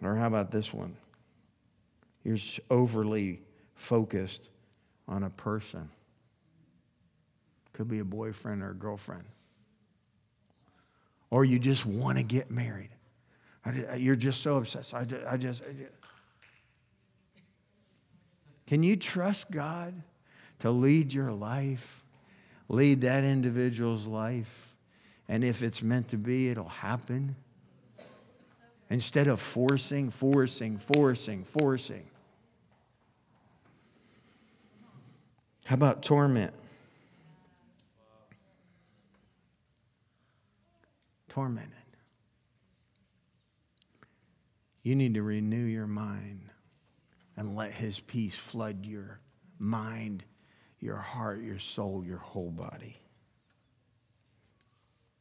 Or 0.02 0.16
how 0.16 0.26
about 0.26 0.50
this 0.50 0.74
one? 0.74 0.96
You're 2.24 2.36
overly 2.68 3.42
focused 3.76 4.50
on 5.06 5.22
a 5.22 5.30
person. 5.30 5.88
Could 7.74 7.86
be 7.86 8.00
a 8.00 8.04
boyfriend 8.04 8.64
or 8.64 8.70
a 8.70 8.74
girlfriend. 8.74 9.22
Or 11.30 11.44
you 11.44 11.58
just 11.58 11.84
want 11.84 12.18
to 12.18 12.24
get 12.24 12.50
married. 12.50 12.90
You're 13.96 14.16
just 14.16 14.40
so 14.40 14.56
obsessed. 14.56 14.94
I 14.94 15.04
just, 15.04 15.26
I 15.26 15.36
just, 15.36 15.62
I 15.62 15.72
just. 15.72 15.92
Can 18.66 18.82
you 18.82 18.96
trust 18.96 19.50
God 19.50 19.94
to 20.60 20.70
lead 20.70 21.12
your 21.12 21.32
life, 21.32 22.04
lead 22.68 23.02
that 23.02 23.24
individual's 23.24 24.06
life? 24.06 24.74
And 25.28 25.44
if 25.44 25.62
it's 25.62 25.82
meant 25.82 26.08
to 26.08 26.16
be, 26.16 26.48
it'll 26.48 26.68
happen. 26.68 27.36
Instead 28.90 29.26
of 29.26 29.40
forcing, 29.40 30.10
forcing, 30.10 30.78
forcing, 30.78 31.44
forcing. 31.44 32.06
How 35.66 35.74
about 35.74 36.02
torment? 36.02 36.54
Tormented. 41.38 41.70
You 44.82 44.96
need 44.96 45.14
to 45.14 45.22
renew 45.22 45.66
your 45.66 45.86
mind 45.86 46.50
and 47.36 47.54
let 47.54 47.70
His 47.70 48.00
peace 48.00 48.34
flood 48.34 48.84
your 48.84 49.20
mind, 49.56 50.24
your 50.80 50.96
heart, 50.96 51.40
your 51.40 51.60
soul, 51.60 52.02
your 52.04 52.18
whole 52.18 52.50
body. 52.50 52.96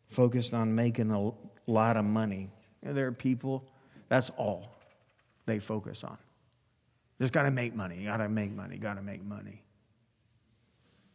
Focused 0.08 0.56
on 0.56 0.74
making 0.74 1.12
a 1.12 1.34
lot 1.70 1.98
of 1.98 2.06
money. 2.06 2.50
There 2.82 3.06
are 3.06 3.12
people, 3.12 3.70
that's 4.10 4.32
all 4.38 4.76
they 5.46 5.60
focus 5.60 6.04
on. 6.04 6.18
Just 7.22 7.32
got 7.32 7.44
to 7.44 7.52
make 7.52 7.76
money, 7.76 8.06
got 8.06 8.18
to 8.18 8.28
make 8.28 8.52
money, 8.54 8.80
got 8.80 8.96
to 8.96 9.04
make 9.04 9.24
money. 9.24 9.62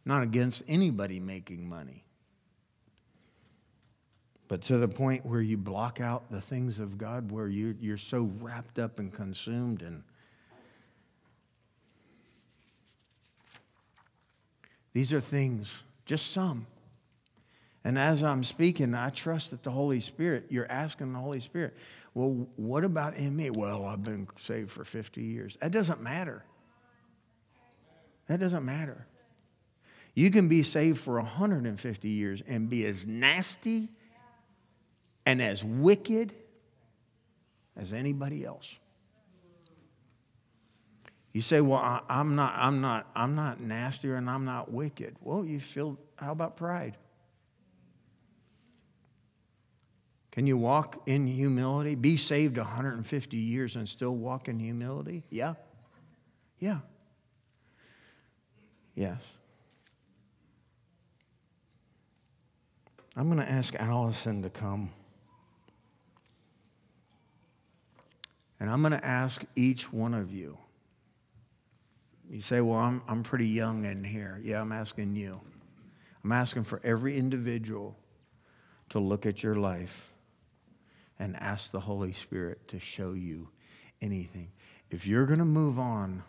Not 0.05 0.23
against 0.23 0.63
anybody 0.69 1.19
making 1.19 1.67
money 1.67 2.05
but 4.53 4.61
to 4.61 4.77
the 4.77 4.87
point 4.87 5.25
where 5.25 5.41
you 5.41 5.57
block 5.57 5.99
out 5.99 6.29
the 6.29 6.39
things 6.39 6.79
of 6.79 6.95
God, 6.95 7.31
where 7.31 7.47
you, 7.47 7.75
you're 7.81 7.97
so 7.97 8.29
wrapped 8.39 8.77
up 8.77 8.99
and 8.99 9.11
consumed 9.11 9.81
and 9.81 10.03
These 14.93 15.11
are 15.11 15.19
things, 15.19 15.81
just 16.05 16.33
some. 16.33 16.67
And 17.83 17.97
as 17.97 18.23
I'm 18.23 18.43
speaking, 18.43 18.93
I 18.93 19.09
trust 19.09 19.49
that 19.49 19.63
the 19.63 19.71
Holy 19.71 19.99
Spirit, 19.99 20.45
you're 20.49 20.71
asking 20.71 21.13
the 21.13 21.19
Holy 21.19 21.39
Spirit, 21.39 21.75
well, 22.13 22.47
what 22.55 22.83
about 22.83 23.15
in 23.15 23.35
me? 23.35 23.49
Well, 23.49 23.87
I've 23.87 24.03
been 24.03 24.27
saved 24.37 24.69
for 24.69 24.85
50 24.85 25.19
years. 25.19 25.57
That 25.61 25.71
doesn't 25.71 25.99
matter. 25.99 26.45
That 28.27 28.39
doesn't 28.39 28.63
matter. 28.63 29.07
You 30.13 30.29
can 30.29 30.47
be 30.47 30.61
saved 30.61 30.99
for 30.99 31.15
150 31.15 32.07
years 32.07 32.43
and 32.47 32.69
be 32.69 32.85
as 32.85 33.07
nasty 33.07 33.89
and 35.25 35.41
as 35.41 35.63
wicked 35.63 36.33
as 37.75 37.93
anybody 37.93 38.45
else. 38.45 38.75
You 41.31 41.41
say, 41.41 41.61
"Well, 41.61 41.79
I, 41.79 42.01
am 42.09 42.35
not, 42.35 42.53
I'm 42.55 42.81
not, 42.81 43.07
I'm 43.15 43.35
not 43.35 43.59
nastier 43.59 44.15
and 44.15 44.29
I'm 44.29 44.45
not 44.45 44.71
wicked." 44.71 45.15
Well, 45.21 45.43
you 45.43 45.59
feel. 45.59 45.97
How 46.17 46.31
about 46.31 46.57
pride? 46.57 46.97
Can 50.33 50.47
you 50.47 50.57
walk 50.57 51.03
in 51.05 51.27
humility? 51.27 51.93
Be 51.93 52.17
saved 52.17 52.57
150 52.57 53.37
years 53.37 53.75
and 53.75 53.87
still 53.87 54.15
walk 54.15 54.47
in 54.47 54.59
humility? 54.59 55.23
Yeah. 55.29 55.53
Yeah. 56.57 56.79
Yes. 58.95 59.21
I'm 63.15 63.27
going 63.27 63.45
to 63.45 63.51
ask 63.51 63.75
Allison 63.75 64.41
to 64.41 64.49
come. 64.49 64.89
And 68.59 68.69
I'm 68.69 68.81
going 68.81 68.93
to 68.93 69.05
ask 69.05 69.43
each 69.55 69.91
one 69.91 70.13
of 70.13 70.33
you. 70.33 70.57
You 72.29 72.41
say, 72.41 72.61
Well, 72.61 72.79
I'm, 72.79 73.01
I'm 73.07 73.23
pretty 73.23 73.47
young 73.47 73.85
in 73.85 74.03
here. 74.03 74.39
Yeah, 74.41 74.61
I'm 74.61 74.71
asking 74.71 75.15
you. 75.15 75.39
I'm 76.23 76.31
asking 76.31 76.63
for 76.63 76.79
every 76.83 77.17
individual 77.17 77.97
to 78.89 78.99
look 78.99 79.25
at 79.25 79.43
your 79.43 79.55
life 79.55 80.13
and 81.19 81.35
ask 81.37 81.71
the 81.71 81.79
Holy 81.79 82.13
Spirit 82.13 82.67
to 82.69 82.79
show 82.79 83.13
you 83.13 83.49
anything. 84.01 84.51
If 84.89 85.05
you're 85.07 85.25
going 85.25 85.39
to 85.39 85.45
move 85.45 85.79
on 85.79 86.23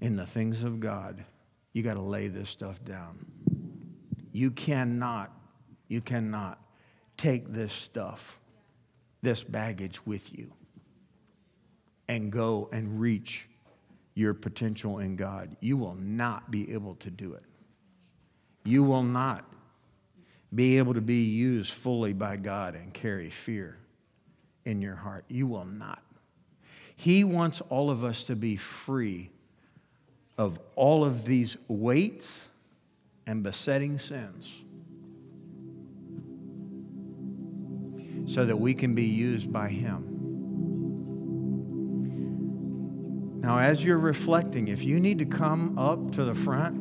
in 0.00 0.16
the 0.16 0.26
things 0.26 0.62
of 0.62 0.80
God, 0.80 1.24
you 1.72 1.82
got 1.82 1.94
to 1.94 2.02
lay 2.02 2.28
this 2.28 2.50
stuff 2.50 2.84
down. 2.84 3.18
You 4.32 4.50
cannot, 4.50 5.32
you 5.88 6.00
cannot 6.00 6.62
take 7.16 7.48
this 7.48 7.72
stuff, 7.72 8.38
this 9.22 9.42
baggage 9.42 10.04
with 10.06 10.36
you 10.36 10.52
and 12.10 12.32
go 12.32 12.68
and 12.72 13.00
reach 13.00 13.48
your 14.14 14.34
potential 14.34 14.98
in 14.98 15.14
God. 15.14 15.56
You 15.60 15.76
will 15.76 15.94
not 15.94 16.50
be 16.50 16.72
able 16.72 16.96
to 16.96 17.08
do 17.08 17.34
it. 17.34 17.44
You 18.64 18.82
will 18.82 19.04
not 19.04 19.44
be 20.52 20.78
able 20.78 20.92
to 20.94 21.00
be 21.00 21.22
used 21.22 21.72
fully 21.72 22.12
by 22.12 22.36
God 22.36 22.74
and 22.74 22.92
carry 22.92 23.30
fear 23.30 23.78
in 24.64 24.82
your 24.82 24.96
heart. 24.96 25.24
You 25.28 25.46
will 25.46 25.64
not. 25.64 26.02
He 26.96 27.22
wants 27.22 27.60
all 27.68 27.90
of 27.90 28.02
us 28.02 28.24
to 28.24 28.34
be 28.34 28.56
free 28.56 29.30
of 30.36 30.58
all 30.74 31.04
of 31.04 31.24
these 31.24 31.56
weights 31.68 32.50
and 33.28 33.44
besetting 33.44 33.98
sins 33.98 34.50
so 38.26 38.44
that 38.44 38.56
we 38.56 38.74
can 38.74 38.94
be 38.94 39.04
used 39.04 39.52
by 39.52 39.68
Him. 39.68 40.09
Now, 43.40 43.58
as 43.58 43.82
you're 43.82 43.98
reflecting, 43.98 44.68
if 44.68 44.84
you 44.84 45.00
need 45.00 45.18
to 45.20 45.24
come 45.24 45.78
up 45.78 46.12
to 46.12 46.24
the 46.24 46.34
front, 46.34 46.74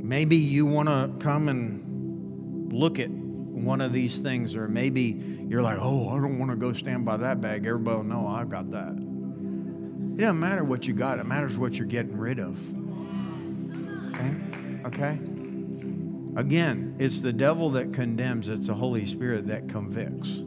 maybe 0.00 0.36
you 0.36 0.64
want 0.64 0.88
to 0.88 1.10
come 1.18 1.48
and 1.48 2.72
look 2.72 3.00
at 3.00 3.10
one 3.10 3.80
of 3.80 3.92
these 3.92 4.18
things, 4.18 4.54
or 4.54 4.68
maybe 4.68 5.02
you're 5.48 5.62
like, 5.62 5.78
oh, 5.80 6.08
I 6.08 6.20
don't 6.20 6.38
want 6.38 6.52
to 6.52 6.56
go 6.56 6.72
stand 6.72 7.04
by 7.04 7.16
that 7.16 7.40
bag. 7.40 7.66
Everybody 7.66 7.96
will 7.96 8.04
know 8.04 8.28
I've 8.28 8.48
got 8.48 8.70
that. 8.70 8.92
It 8.92 10.20
doesn't 10.20 10.38
matter 10.38 10.62
what 10.62 10.86
you 10.86 10.94
got, 10.94 11.18
it 11.18 11.26
matters 11.26 11.58
what 11.58 11.76
you're 11.76 11.88
getting 11.88 12.16
rid 12.16 12.38
of. 12.38 12.56
Okay? 14.14 14.36
Okay? 14.86 15.18
Again, 16.36 16.94
it's 17.00 17.18
the 17.18 17.32
devil 17.32 17.70
that 17.70 17.92
condemns, 17.92 18.48
it's 18.48 18.68
the 18.68 18.74
Holy 18.74 19.04
Spirit 19.04 19.48
that 19.48 19.68
convicts. 19.68 20.42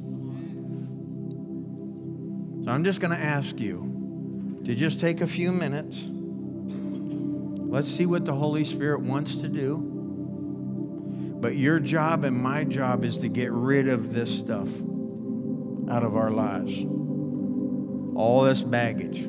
So 2.64 2.72
I'm 2.72 2.86
just 2.86 3.01
going 3.01 3.11
to 3.11 3.20
ask 3.20 3.59
you 3.59 4.61
to 4.64 4.74
just 4.74 5.01
take 5.01 5.20
a 5.20 5.28
few 5.28 5.51
minutes. 5.51 6.07
Let's 6.09 7.89
see 7.89 8.05
what 8.05 8.24
the 8.24 8.34
Holy 8.34 8.64
Spirit 8.64 9.01
wants 9.01 9.38
to 9.38 9.49
do. 9.49 9.78
But 11.41 11.57
your 11.57 11.82
job 11.82 12.24
and 12.24 12.38
my 12.38 12.64
job 12.64 13.03
is 13.03 13.18
to 13.18 13.28
get 13.28 13.51
rid 13.51 13.89
of 13.89 14.14
this 14.14 14.34
stuff 14.34 14.70
out 15.91 16.03
of 16.03 16.16
our 16.16 16.30
lives. 16.30 16.74
All 18.16 18.43
this 18.43 18.61
baggage. 18.61 19.26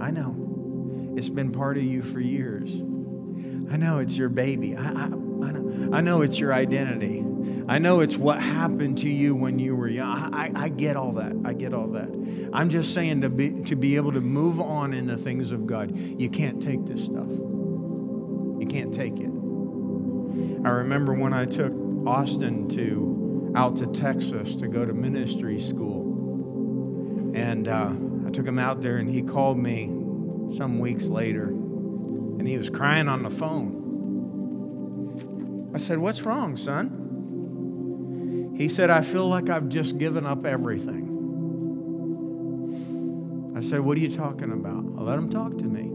I 0.00 0.10
know. 0.10 1.14
It's 1.18 1.28
been 1.28 1.52
part 1.52 1.76
of 1.76 1.82
you 1.82 2.02
for 2.02 2.20
years. 2.20 2.74
I 3.70 3.76
know 3.76 3.98
it's 3.98 4.16
your 4.16 4.30
baby. 4.30 4.76
I, 4.76 4.82
I, 4.82 5.02
I, 5.02 5.08
know, 5.08 5.90
I 5.92 6.00
know 6.00 6.22
it's 6.22 6.40
your 6.40 6.54
identity. 6.54 7.22
I 7.70 7.78
know 7.78 8.00
it's 8.00 8.16
what 8.16 8.42
happened 8.42 8.98
to 8.98 9.08
you 9.08 9.36
when 9.36 9.60
you 9.60 9.76
were 9.76 9.86
young. 9.86 10.34
I, 10.34 10.50
I 10.56 10.68
get 10.70 10.96
all 10.96 11.12
that. 11.12 11.36
I 11.44 11.52
get 11.52 11.72
all 11.72 11.86
that. 11.90 12.08
I'm 12.52 12.68
just 12.68 12.92
saying 12.92 13.20
to 13.20 13.30
be, 13.30 13.52
to 13.52 13.76
be 13.76 13.94
able 13.94 14.10
to 14.10 14.20
move 14.20 14.60
on 14.60 14.92
in 14.92 15.06
the 15.06 15.16
things 15.16 15.52
of 15.52 15.68
God, 15.68 15.96
you 15.96 16.28
can't 16.28 16.60
take 16.60 16.84
this 16.84 17.04
stuff. 17.04 17.28
You 17.28 18.66
can't 18.68 18.92
take 18.92 19.20
it. 19.20 19.30
I 20.66 20.70
remember 20.70 21.14
when 21.14 21.32
I 21.32 21.44
took 21.44 21.72
Austin 22.08 22.68
to 22.70 23.52
out 23.54 23.76
to 23.76 23.86
Texas 23.86 24.56
to 24.56 24.66
go 24.66 24.84
to 24.84 24.92
ministry 24.92 25.60
school, 25.60 27.32
and 27.36 27.68
uh, 27.68 27.92
I 28.26 28.30
took 28.30 28.48
him 28.48 28.58
out 28.58 28.82
there, 28.82 28.96
and 28.96 29.08
he 29.08 29.22
called 29.22 29.58
me 29.58 29.86
some 30.56 30.80
weeks 30.80 31.04
later, 31.04 31.44
and 31.44 32.48
he 32.48 32.58
was 32.58 32.68
crying 32.68 33.06
on 33.06 33.22
the 33.22 33.30
phone. 33.30 33.76
I 35.72 35.78
said, 35.78 35.98
"What's 35.98 36.22
wrong, 36.22 36.56
son?" 36.56 37.09
He 38.60 38.68
said, 38.68 38.90
I 38.90 39.00
feel 39.00 39.26
like 39.26 39.48
I've 39.48 39.70
just 39.70 39.96
given 39.96 40.26
up 40.26 40.44
everything. 40.44 41.06
I 43.56 43.62
said, 43.62 43.80
What 43.80 43.96
are 43.96 44.02
you 44.02 44.14
talking 44.14 44.52
about? 44.52 44.84
I 44.98 45.02
let 45.02 45.18
him 45.18 45.30
talk 45.30 45.56
to 45.56 45.64
me. 45.64 45.88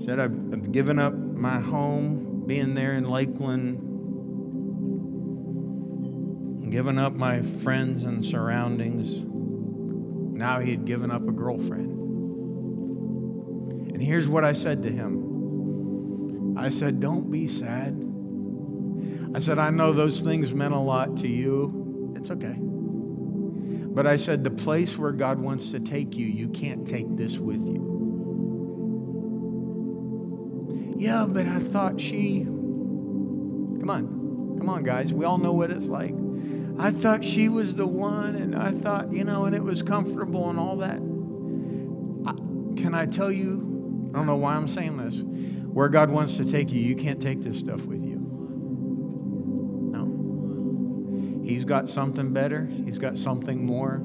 I 0.00 0.04
said, 0.06 0.18
I've, 0.18 0.32
I've 0.54 0.72
given 0.72 0.98
up 0.98 1.12
my 1.12 1.60
home, 1.60 2.44
being 2.46 2.72
there 2.72 2.94
in 2.94 3.04
Lakeland, 3.04 3.76
given 6.72 6.96
up 6.98 7.12
my 7.12 7.42
friends 7.42 8.04
and 8.04 8.24
surroundings. 8.24 9.22
Now 9.22 10.60
he 10.60 10.70
had 10.70 10.86
given 10.86 11.10
up 11.10 11.28
a 11.28 11.32
girlfriend. 11.32 11.90
And 13.92 14.02
here's 14.02 14.26
what 14.26 14.44
I 14.44 14.54
said 14.54 14.82
to 14.84 14.88
him 14.88 16.56
I 16.56 16.70
said, 16.70 17.00
Don't 17.00 17.30
be 17.30 17.48
sad. 17.48 18.07
I 19.34 19.38
said, 19.40 19.58
I 19.58 19.70
know 19.70 19.92
those 19.92 20.20
things 20.20 20.52
meant 20.52 20.74
a 20.74 20.78
lot 20.78 21.18
to 21.18 21.28
you. 21.28 22.14
It's 22.16 22.30
okay. 22.30 22.56
But 22.58 24.06
I 24.06 24.16
said, 24.16 24.44
the 24.44 24.50
place 24.50 24.96
where 24.96 25.12
God 25.12 25.38
wants 25.40 25.70
to 25.72 25.80
take 25.80 26.16
you, 26.16 26.26
you 26.26 26.48
can't 26.48 26.86
take 26.86 27.16
this 27.16 27.38
with 27.38 27.60
you. 27.60 27.88
Yeah, 30.98 31.26
but 31.28 31.46
I 31.46 31.58
thought 31.58 32.00
she. 32.00 32.44
Come 32.44 33.88
on. 33.88 34.56
Come 34.58 34.68
on, 34.68 34.82
guys. 34.82 35.12
We 35.12 35.24
all 35.24 35.38
know 35.38 35.52
what 35.52 35.70
it's 35.70 35.88
like. 35.88 36.14
I 36.78 36.90
thought 36.90 37.24
she 37.24 37.48
was 37.48 37.76
the 37.76 37.86
one, 37.86 38.36
and 38.36 38.54
I 38.54 38.72
thought, 38.72 39.12
you 39.12 39.24
know, 39.24 39.44
and 39.44 39.54
it 39.54 39.62
was 39.62 39.82
comfortable 39.82 40.48
and 40.50 40.58
all 40.58 40.76
that. 40.76 40.98
I, 42.26 42.32
can 42.80 42.94
I 42.94 43.06
tell 43.06 43.32
you? 43.32 44.10
I 44.12 44.16
don't 44.16 44.26
know 44.26 44.36
why 44.36 44.54
I'm 44.54 44.68
saying 44.68 44.96
this. 44.96 45.22
Where 45.72 45.88
God 45.88 46.10
wants 46.10 46.36
to 46.38 46.44
take 46.44 46.72
you, 46.72 46.80
you 46.80 46.96
can't 46.96 47.20
take 47.20 47.42
this 47.42 47.58
stuff 47.58 47.84
with 47.84 48.04
you. 48.04 48.07
Got 51.68 51.88
something 51.88 52.32
better, 52.32 52.66
He's 52.66 52.98
got 52.98 53.16
something 53.16 53.64
more. 53.64 54.02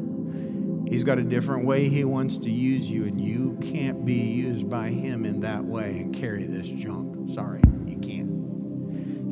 He's 0.87 1.03
got 1.03 1.17
a 1.17 1.23
different 1.23 1.65
way 1.65 1.89
He 1.89 2.03
wants 2.03 2.37
to 2.37 2.51
use 2.51 2.89
you, 2.89 3.05
and 3.05 3.19
you 3.19 3.57
can't 3.61 4.05
be 4.05 4.13
used 4.13 4.69
by 4.69 4.89
Him 4.89 5.25
in 5.25 5.41
that 5.41 5.63
way 5.63 5.97
and 5.99 6.13
carry 6.13 6.43
this 6.43 6.67
junk. 6.67 7.31
Sorry, 7.31 7.61
you 7.85 7.97
can't. 7.97 8.29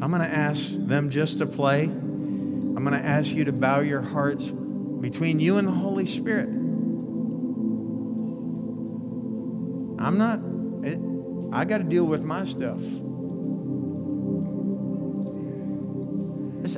I'm 0.03 0.09
going 0.09 0.23
to 0.23 0.35
ask 0.35 0.71
them 0.87 1.11
just 1.11 1.37
to 1.37 1.45
play. 1.45 1.83
I'm 1.83 2.83
going 2.83 2.99
to 2.99 3.05
ask 3.05 3.29
you 3.29 3.45
to 3.45 3.53
bow 3.53 3.81
your 3.81 4.01
hearts 4.01 4.45
between 4.45 5.39
you 5.39 5.57
and 5.57 5.67
the 5.67 5.73
Holy 5.73 6.07
Spirit. 6.07 6.47
I'm 9.99 10.17
not, 10.17 10.39
I 11.53 11.65
got 11.65 11.79
to 11.79 11.83
deal 11.83 12.05
with 12.05 12.23
my 12.23 12.45
stuff. 12.45 12.81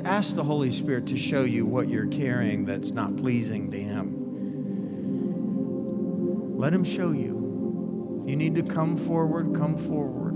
Ask 0.04 0.34
the 0.34 0.44
Holy 0.44 0.70
Spirit 0.70 1.06
to 1.06 1.16
show 1.16 1.44
you 1.44 1.64
what 1.66 1.88
you're 1.88 2.06
carrying 2.06 2.64
that's 2.64 2.92
not 2.92 3.16
pleasing 3.16 3.70
to 3.70 3.78
Him. 3.80 4.20
Let 6.58 6.72
Him 6.72 6.84
show 6.84 7.12
you. 7.12 8.22
If 8.24 8.30
you 8.30 8.36
need 8.36 8.54
to 8.56 8.62
come 8.62 8.96
forward, 8.96 9.54
come 9.54 9.76
forward. 9.76 10.34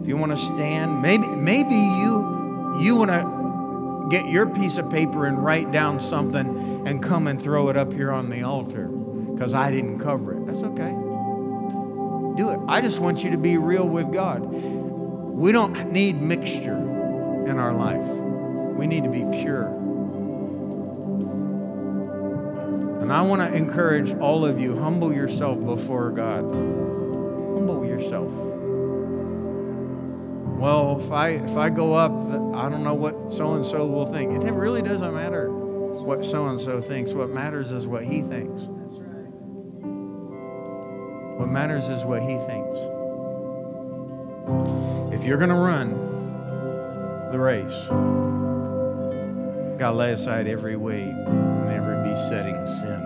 If 0.00 0.08
you 0.08 0.16
want 0.16 0.32
to 0.32 0.36
stand, 0.36 1.02
maybe 1.02 1.26
maybe 1.26 1.74
you 1.74 2.76
you 2.80 2.96
want 2.96 3.10
to 3.10 4.08
get 4.10 4.28
your 4.30 4.46
piece 4.46 4.78
of 4.78 4.90
paper 4.90 5.26
and 5.26 5.44
write 5.44 5.70
down 5.72 6.00
something 6.00 6.86
and 6.86 7.02
come 7.02 7.26
and 7.26 7.40
throw 7.40 7.68
it 7.68 7.76
up 7.76 7.92
here 7.92 8.10
on 8.12 8.30
the 8.30 8.42
altar 8.42 8.88
because 8.88 9.54
I 9.54 9.70
didn't 9.70 10.00
cover 10.00 10.32
it. 10.32 10.46
That's 10.46 10.62
okay. 10.62 10.90
Do 12.36 12.50
it. 12.50 12.60
I 12.68 12.80
just 12.80 13.00
want 13.00 13.24
you 13.24 13.30
to 13.30 13.38
be 13.38 13.58
real 13.58 13.88
with 13.88 14.12
God. 14.12 14.44
We 14.44 15.52
don't 15.52 15.92
need 15.92 16.20
mixture 16.20 16.76
in 17.46 17.58
our 17.58 17.72
life. 17.72 18.27
We 18.78 18.86
need 18.86 19.02
to 19.02 19.10
be 19.10 19.24
pure. 19.42 19.66
And 23.02 23.12
I 23.12 23.22
want 23.22 23.42
to 23.42 23.52
encourage 23.56 24.14
all 24.14 24.44
of 24.44 24.60
you 24.60 24.78
humble 24.78 25.12
yourself 25.12 25.64
before 25.64 26.10
God. 26.12 26.44
Humble 26.44 27.84
yourself. 27.84 28.30
Well, 30.58 31.00
if 31.00 31.10
I 31.10 31.30
if 31.30 31.56
I 31.56 31.70
go 31.70 31.94
up, 31.94 32.12
I 32.54 32.68
don't 32.68 32.84
know 32.84 32.94
what 32.94 33.32
so 33.32 33.54
and 33.54 33.66
so 33.66 33.84
will 33.86 34.06
think. 34.06 34.44
It 34.44 34.52
really 34.52 34.82
doesn't 34.82 35.14
matter 35.14 35.50
what 35.50 36.24
so 36.24 36.48
and 36.48 36.60
so 36.60 36.80
thinks. 36.80 37.12
What 37.12 37.30
matters 37.30 37.72
is 37.72 37.86
what 37.86 38.04
he 38.04 38.20
thinks. 38.20 38.60
That's 38.62 38.98
right. 39.00 39.28
What 41.38 41.48
matters 41.48 41.88
is 41.88 42.04
what 42.04 42.22
he 42.22 42.36
thinks. 42.36 42.78
If 45.14 45.24
you're 45.26 45.38
going 45.38 45.50
to 45.50 45.56
run 45.56 45.90
the 47.32 47.38
race, 47.38 47.88
God, 49.78 49.94
lay 49.94 50.12
aside 50.12 50.48
every 50.48 50.76
weight 50.76 51.08
and 51.08 51.70
every 51.70 52.02
besetting 52.10 52.66
sin. 52.66 53.00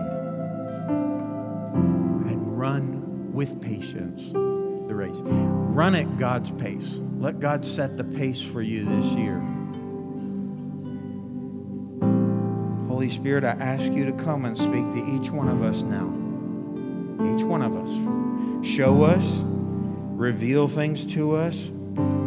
And 2.27 2.57
run 2.57 3.31
with 3.31 3.61
patience 3.61 4.31
the 4.31 4.95
race. 4.95 5.17
Run 5.21 5.93
at 5.93 6.17
God's 6.17 6.49
pace. 6.51 6.99
Let 7.19 7.39
God 7.39 7.63
set 7.63 7.95
the 7.95 8.03
pace 8.03 8.41
for 8.41 8.63
you 8.63 8.85
this 8.85 9.05
year. 9.13 9.39
Holy 12.87 13.09
Spirit, 13.09 13.43
I 13.43 13.51
ask 13.51 13.91
you 13.91 14.05
to 14.05 14.13
come 14.13 14.45
and 14.45 14.57
speak 14.57 14.85
to 14.93 15.15
each 15.15 15.29
one 15.29 15.49
of 15.49 15.61
us 15.61 15.83
now. 15.83 16.07
Each 17.35 17.43
one 17.43 17.61
of 17.61 17.75
us. 17.75 18.67
Show 18.67 19.03
us, 19.03 19.41
reveal 19.43 20.67
things 20.67 21.05
to 21.13 21.35
us, 21.35 21.69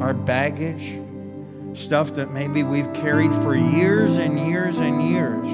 our 0.01 0.14
baggage 0.14 1.01
stuff 1.77 2.14
that 2.14 2.33
maybe 2.33 2.62
we've 2.62 2.93
carried 2.95 3.35
for 3.35 3.55
years 3.55 4.16
and 4.16 4.49
years 4.49 4.79
and 4.79 5.11
years, 5.11 5.47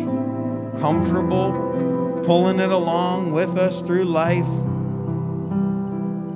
comfortable, 0.80 2.22
pulling 2.24 2.60
it 2.60 2.70
along 2.70 3.32
with 3.32 3.58
us 3.58 3.80
through 3.80 4.04
life. 4.04 4.46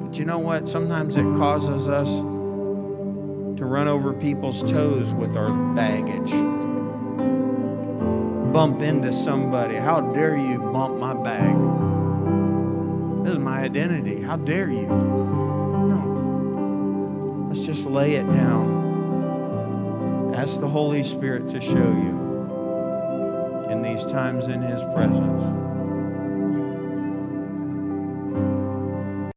But 0.05 0.19
you 0.19 0.25
know 0.25 0.39
what? 0.39 0.69
Sometimes 0.69 1.17
it 1.17 1.23
causes 1.23 1.89
us 1.89 2.09
to 3.59 3.65
run 3.65 3.87
over 3.89 4.13
people's 4.13 4.61
toes 4.63 5.13
with 5.15 5.37
our 5.37 5.53
baggage. 5.75 6.33
Bump 8.53 8.83
into 8.83 9.13
somebody. 9.13 9.77
How 9.77 10.01
dare 10.01 10.37
you 10.37 10.59
bump 10.59 10.99
my 10.99 11.15
bag? 11.15 11.55
This 13.25 13.35
is 13.35 13.39
my 13.39 13.61
identity. 13.61 14.21
How 14.21 14.37
dare 14.37 14.69
you? 14.69 14.87
No. 15.87 16.01
Let's 17.49 17.65
just 17.65 17.87
lay 17.87 18.15
it 18.15 18.27
down. 18.33 18.86
Ask 20.47 20.61
the 20.61 20.69
Holy 20.69 21.03
Spirit 21.03 21.49
to 21.49 21.61
show 21.61 21.75
you 21.75 23.67
in 23.69 23.83
these 23.83 24.05
times 24.05 24.47
in 24.47 24.63
His 24.63 24.81
presence. 24.95 25.66